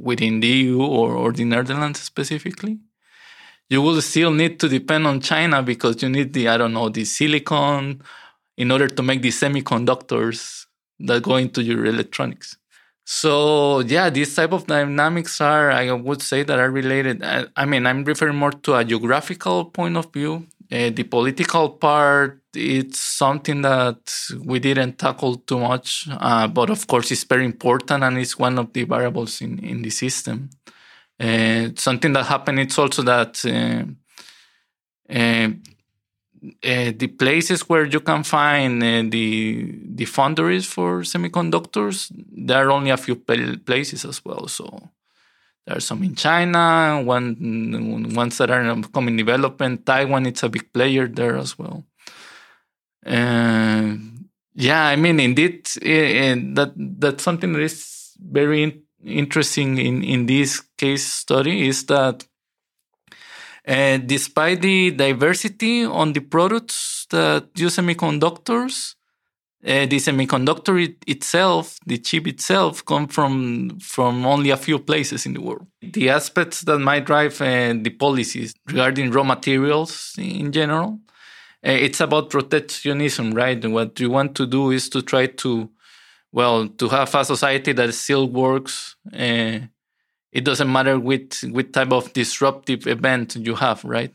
within 0.00 0.40
the 0.40 0.48
EU 0.48 0.82
or, 0.82 1.12
or 1.12 1.32
the 1.32 1.44
Netherlands 1.44 2.00
specifically, 2.00 2.78
you 3.70 3.80
will 3.80 4.02
still 4.02 4.32
need 4.32 4.58
to 4.60 4.68
depend 4.68 5.06
on 5.06 5.20
China 5.20 5.62
because 5.62 6.02
you 6.02 6.08
need 6.08 6.32
the, 6.32 6.48
I 6.48 6.56
don't 6.56 6.74
know, 6.74 6.88
the 6.88 7.04
silicon 7.04 8.02
in 8.56 8.70
order 8.70 8.88
to 8.88 9.02
make 9.02 9.22
the 9.22 9.30
semiconductors 9.30 10.66
that 10.98 11.22
go 11.22 11.36
into 11.36 11.62
your 11.62 11.86
electronics. 11.86 12.56
So 13.04 13.80
yeah, 13.80 14.10
these 14.10 14.34
type 14.34 14.52
of 14.52 14.66
dynamics 14.66 15.40
are, 15.40 15.70
I 15.70 15.90
would 15.92 16.22
say, 16.22 16.44
that 16.44 16.58
are 16.58 16.70
related. 16.70 17.22
I, 17.22 17.46
I 17.56 17.64
mean, 17.64 17.86
I'm 17.86 18.04
referring 18.04 18.36
more 18.36 18.52
to 18.52 18.74
a 18.74 18.84
geographical 18.84 19.66
point 19.66 19.96
of 19.96 20.12
view. 20.12 20.46
Uh, 20.70 20.88
the 20.90 21.02
political 21.02 21.68
part, 21.70 22.40
it's 22.54 22.98
something 22.98 23.60
that 23.62 24.14
we 24.42 24.58
didn't 24.58 24.98
tackle 24.98 25.36
too 25.36 25.58
much, 25.58 26.08
uh, 26.10 26.46
but 26.48 26.70
of 26.70 26.86
course, 26.86 27.10
it's 27.10 27.24
very 27.24 27.44
important 27.44 28.02
and 28.02 28.16
it's 28.18 28.38
one 28.38 28.58
of 28.58 28.72
the 28.72 28.84
variables 28.84 29.40
in 29.42 29.58
in 29.58 29.82
the 29.82 29.90
system. 29.90 30.48
Uh, 31.20 31.68
something 31.76 32.12
that 32.14 32.26
happened. 32.26 32.60
It's 32.60 32.78
also 32.78 33.02
that 33.02 33.44
uh, 36.42 36.92
the 36.96 37.06
places 37.06 37.68
where 37.68 37.84
you 37.84 38.00
can 38.00 38.24
find 38.24 38.82
uh, 38.82 39.02
the 39.08 39.78
the 39.94 40.04
foundries 40.04 40.66
for 40.66 41.02
semiconductors, 41.02 42.10
there 42.32 42.66
are 42.66 42.70
only 42.72 42.90
a 42.90 42.96
few 42.96 43.16
places 43.16 44.04
as 44.04 44.24
well. 44.24 44.48
So 44.48 44.90
there 45.66 45.76
are 45.76 45.80
some 45.80 46.02
in 46.02 46.14
China, 46.14 47.00
one 47.04 48.14
ones 48.14 48.38
that 48.38 48.50
are 48.50 48.60
in 48.60 48.82
coming 48.84 49.16
development. 49.16 49.86
Taiwan, 49.86 50.26
it's 50.26 50.42
a 50.42 50.48
big 50.48 50.72
player 50.72 51.06
there 51.06 51.36
as 51.36 51.56
well. 51.58 51.84
Uh, 53.06 53.96
yeah, 54.54 54.86
I 54.86 54.96
mean, 54.96 55.20
indeed, 55.20 55.68
uh, 55.76 56.34
that 56.54 56.72
that's 56.76 57.22
something 57.22 57.52
that 57.52 57.62
is 57.62 58.16
very 58.18 58.62
in 58.62 58.82
interesting 59.04 59.78
in 59.78 60.02
in 60.02 60.26
this 60.26 60.60
case 60.78 61.04
study 61.04 61.66
is 61.66 61.86
that 61.86 62.24
and 63.64 64.08
despite 64.08 64.62
the 64.62 64.90
diversity 64.90 65.84
on 65.84 66.12
the 66.12 66.20
products 66.20 67.06
that 67.10 67.48
use 67.56 67.76
semiconductors, 67.76 68.94
uh, 69.64 69.86
the 69.86 69.96
semiconductor 69.96 70.82
it 70.82 70.96
itself, 71.06 71.78
the 71.86 71.96
chip 71.98 72.26
itself, 72.26 72.84
come 72.84 73.06
from 73.06 73.78
from 73.78 74.26
only 74.26 74.50
a 74.50 74.56
few 74.56 74.80
places 74.80 75.24
in 75.24 75.34
the 75.34 75.40
world. 75.40 75.66
The 75.80 76.10
aspects 76.10 76.62
that 76.62 76.80
might 76.80 77.06
drive 77.06 77.40
uh, 77.40 77.74
the 77.80 77.90
policies 77.90 78.54
regarding 78.66 79.12
raw 79.12 79.22
materials 79.22 80.14
in 80.18 80.50
general, 80.50 80.98
uh, 81.64 81.70
it's 81.70 82.00
about 82.00 82.30
protectionism, 82.30 83.30
right? 83.32 83.64
And 83.64 83.72
what 83.72 84.00
you 84.00 84.10
want 84.10 84.34
to 84.36 84.46
do 84.46 84.72
is 84.72 84.88
to 84.88 85.00
try 85.00 85.26
to, 85.26 85.70
well, 86.32 86.66
to 86.66 86.88
have 86.88 87.14
a 87.14 87.24
society 87.24 87.72
that 87.72 87.94
still 87.94 88.28
works 88.28 88.96
uh, 89.16 89.60
it 90.32 90.44
doesn't 90.44 90.70
matter 90.72 90.98
which 90.98 91.42
which 91.42 91.72
type 91.72 91.92
of 91.92 92.12
disruptive 92.12 92.86
event 92.86 93.36
you 93.36 93.54
have, 93.54 93.84
right? 93.84 94.12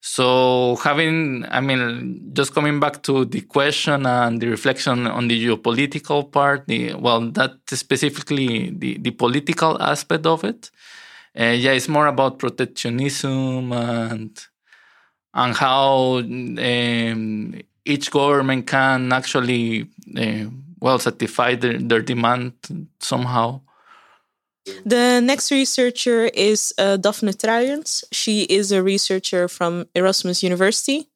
So 0.00 0.76
having, 0.76 1.44
I 1.48 1.60
mean, 1.60 2.30
just 2.32 2.54
coming 2.54 2.78
back 2.78 3.02
to 3.04 3.24
the 3.24 3.40
question 3.40 4.06
and 4.06 4.40
the 4.40 4.46
reflection 4.46 5.06
on 5.06 5.26
the 5.26 5.46
geopolitical 5.46 6.30
part, 6.30 6.66
the, 6.68 6.94
well, 6.94 7.22
that 7.32 7.56
specifically 7.66 8.70
the, 8.70 8.98
the 8.98 9.10
political 9.10 9.82
aspect 9.82 10.24
of 10.26 10.44
it. 10.44 10.70
Uh, 11.38 11.46
yeah, 11.46 11.72
it's 11.72 11.88
more 11.88 12.06
about 12.06 12.38
protectionism 12.38 13.72
and 13.72 14.46
and 15.34 15.54
how 15.54 16.18
um, 16.18 17.60
each 17.84 18.10
government 18.10 18.66
can 18.66 19.12
actually 19.12 19.88
uh, 20.16 20.44
well 20.80 20.98
satisfy 20.98 21.56
their, 21.56 21.78
their 21.78 22.00
demand 22.00 22.52
somehow. 23.00 23.60
The 24.84 25.20
next 25.20 25.50
researcher 25.50 26.24
is 26.26 26.74
uh, 26.78 26.96
Daphne 26.96 27.32
Truijens. 27.32 28.02
She 28.12 28.42
is 28.42 28.72
a 28.72 28.82
researcher 28.82 29.48
from 29.48 29.86
Erasmus 29.94 30.42
University, 30.42 31.08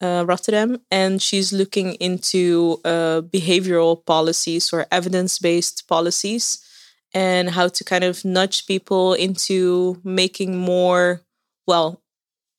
uh, 0.00 0.24
Rotterdam, 0.26 0.78
and 0.90 1.20
she's 1.20 1.52
looking 1.52 1.94
into 1.94 2.80
uh, 2.84 3.22
behavioral 3.22 4.04
policies 4.04 4.72
or 4.72 4.86
evidence 4.92 5.38
based 5.38 5.88
policies 5.88 6.64
and 7.12 7.50
how 7.50 7.68
to 7.68 7.84
kind 7.84 8.04
of 8.04 8.24
nudge 8.24 8.66
people 8.66 9.14
into 9.14 10.00
making 10.04 10.56
more, 10.56 11.22
well, 11.66 12.00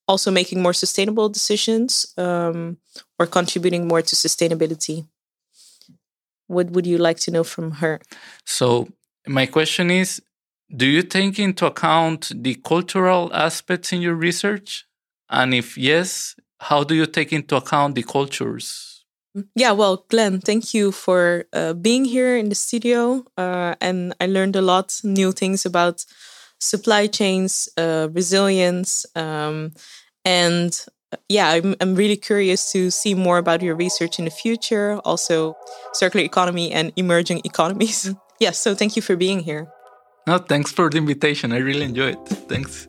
also 0.08 0.32
making 0.32 0.62
more 0.62 0.74
sustainable 0.74 1.30
decisions 1.30 2.14
um, 2.18 2.78
or 3.20 3.26
contributing 3.26 3.88
more 3.88 4.02
to 4.02 4.16
sustainability. 4.16 5.08
What 6.48 6.72
would 6.72 6.86
you 6.86 6.98
like 6.98 7.20
to 7.22 7.32
know 7.32 7.44
from 7.44 7.72
her? 7.72 8.00
So, 8.46 8.90
my 9.28 9.46
question 9.46 9.92
is 9.92 10.22
Do 10.76 10.86
you 10.86 11.04
take 11.04 11.40
into 11.40 11.66
account 11.66 12.32
the 12.36 12.56
cultural 12.56 13.34
aspects 13.34 13.92
in 13.94 14.02
your 14.02 14.16
research? 14.16 14.86
And 15.30 15.54
if 15.54 15.78
yes, 15.78 16.36
how 16.60 16.84
do 16.84 16.96
you 16.96 17.06
take 17.06 17.34
into 17.34 17.56
account 17.56 17.96
the 17.96 18.04
cultures? 18.04 19.04
Yeah, 19.54 19.74
well, 19.74 20.06
Glenn, 20.10 20.40
thank 20.40 20.74
you 20.74 20.92
for 20.94 21.46
uh, 21.52 21.74
being 21.74 22.06
here 22.06 22.38
in 22.38 22.50
the 22.50 22.56
studio. 22.56 23.26
Uh, 23.38 23.76
and 23.82 24.16
I 24.22 24.28
learned 24.28 24.56
a 24.56 24.62
lot 24.62 24.98
new 25.04 25.34
things 25.34 25.66
about 25.66 26.06
supply 26.60 27.08
chains, 27.08 27.68
uh, 27.78 28.08
resilience, 28.14 29.06
um, 29.16 29.74
and 30.24 30.86
uh, 31.12 31.18
yeah, 31.28 31.50
I'm, 31.50 31.76
I'm 31.82 31.96
really 31.96 32.16
curious 32.16 32.72
to 32.72 32.90
see 32.90 33.14
more 33.14 33.38
about 33.38 33.62
your 33.62 33.76
research 33.76 34.20
in 34.20 34.26
the 34.26 34.32
future, 34.32 35.00
also 35.04 35.56
circular 35.94 36.26
economy 36.26 36.72
and 36.72 36.94
emerging 36.96 37.42
economies. 37.44 38.16
Yes, 38.38 38.62
so 38.62 38.76
thank 38.76 38.92
you 38.92 39.06
for 39.06 39.18
being 39.18 39.44
here. 39.44 39.74
No, 40.24 40.40
thanks 40.40 40.72
for 40.72 40.90
the 40.90 40.98
invitation. 40.98 41.52
I 41.52 41.62
really 41.62 41.86
enjoy 41.86 42.10
it. 42.10 42.48
Thanks. 42.48 42.88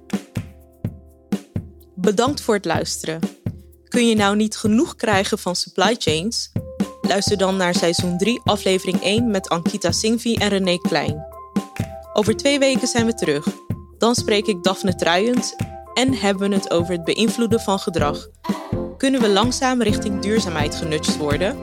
Bedankt 1.95 2.41
voor 2.41 2.55
het 2.55 2.65
luisteren. 2.65 3.21
Kun 3.89 4.09
je 4.09 4.15
nou 4.15 4.37
niet 4.37 4.57
genoeg 4.57 4.97
krijgen 4.97 5.39
van 5.39 5.57
supply 5.57 5.95
chains? 5.99 6.53
Luister 7.01 7.39
dan 7.39 7.57
naar 7.57 7.75
seizoen 7.75 8.19
3, 8.19 8.41
aflevering 8.45 9.03
1 9.03 9.31
met 9.31 9.49
Ankita 9.49 9.93
Singvi 9.93 10.35
en 10.35 10.49
René 10.49 10.79
Klein. 10.79 11.25
Over 12.13 12.37
twee 12.37 12.59
weken 12.59 12.89
zijn 12.89 13.07
we 13.07 13.15
terug. 13.15 13.47
Dan 13.99 14.15
spreek 14.15 14.47
ik 14.47 14.63
Daphne 14.63 14.95
Truijens 14.95 15.55
en 15.95 16.15
hebben 16.15 16.49
we 16.49 16.55
het 16.55 16.71
over 16.71 16.93
het 16.93 17.05
beïnvloeden 17.05 17.61
van 17.61 17.79
gedrag. 17.79 18.29
Kunnen 18.97 19.21
we 19.21 19.29
langzaam 19.29 19.83
richting 19.83 20.21
duurzaamheid 20.21 20.75
genutst 20.75 21.17
worden? 21.17 21.57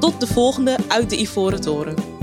Tot 0.00 0.20
de 0.20 0.26
volgende 0.26 0.76
uit 0.88 1.10
de 1.10 1.20
Ivoren 1.20 1.60
Toren. 1.60 2.15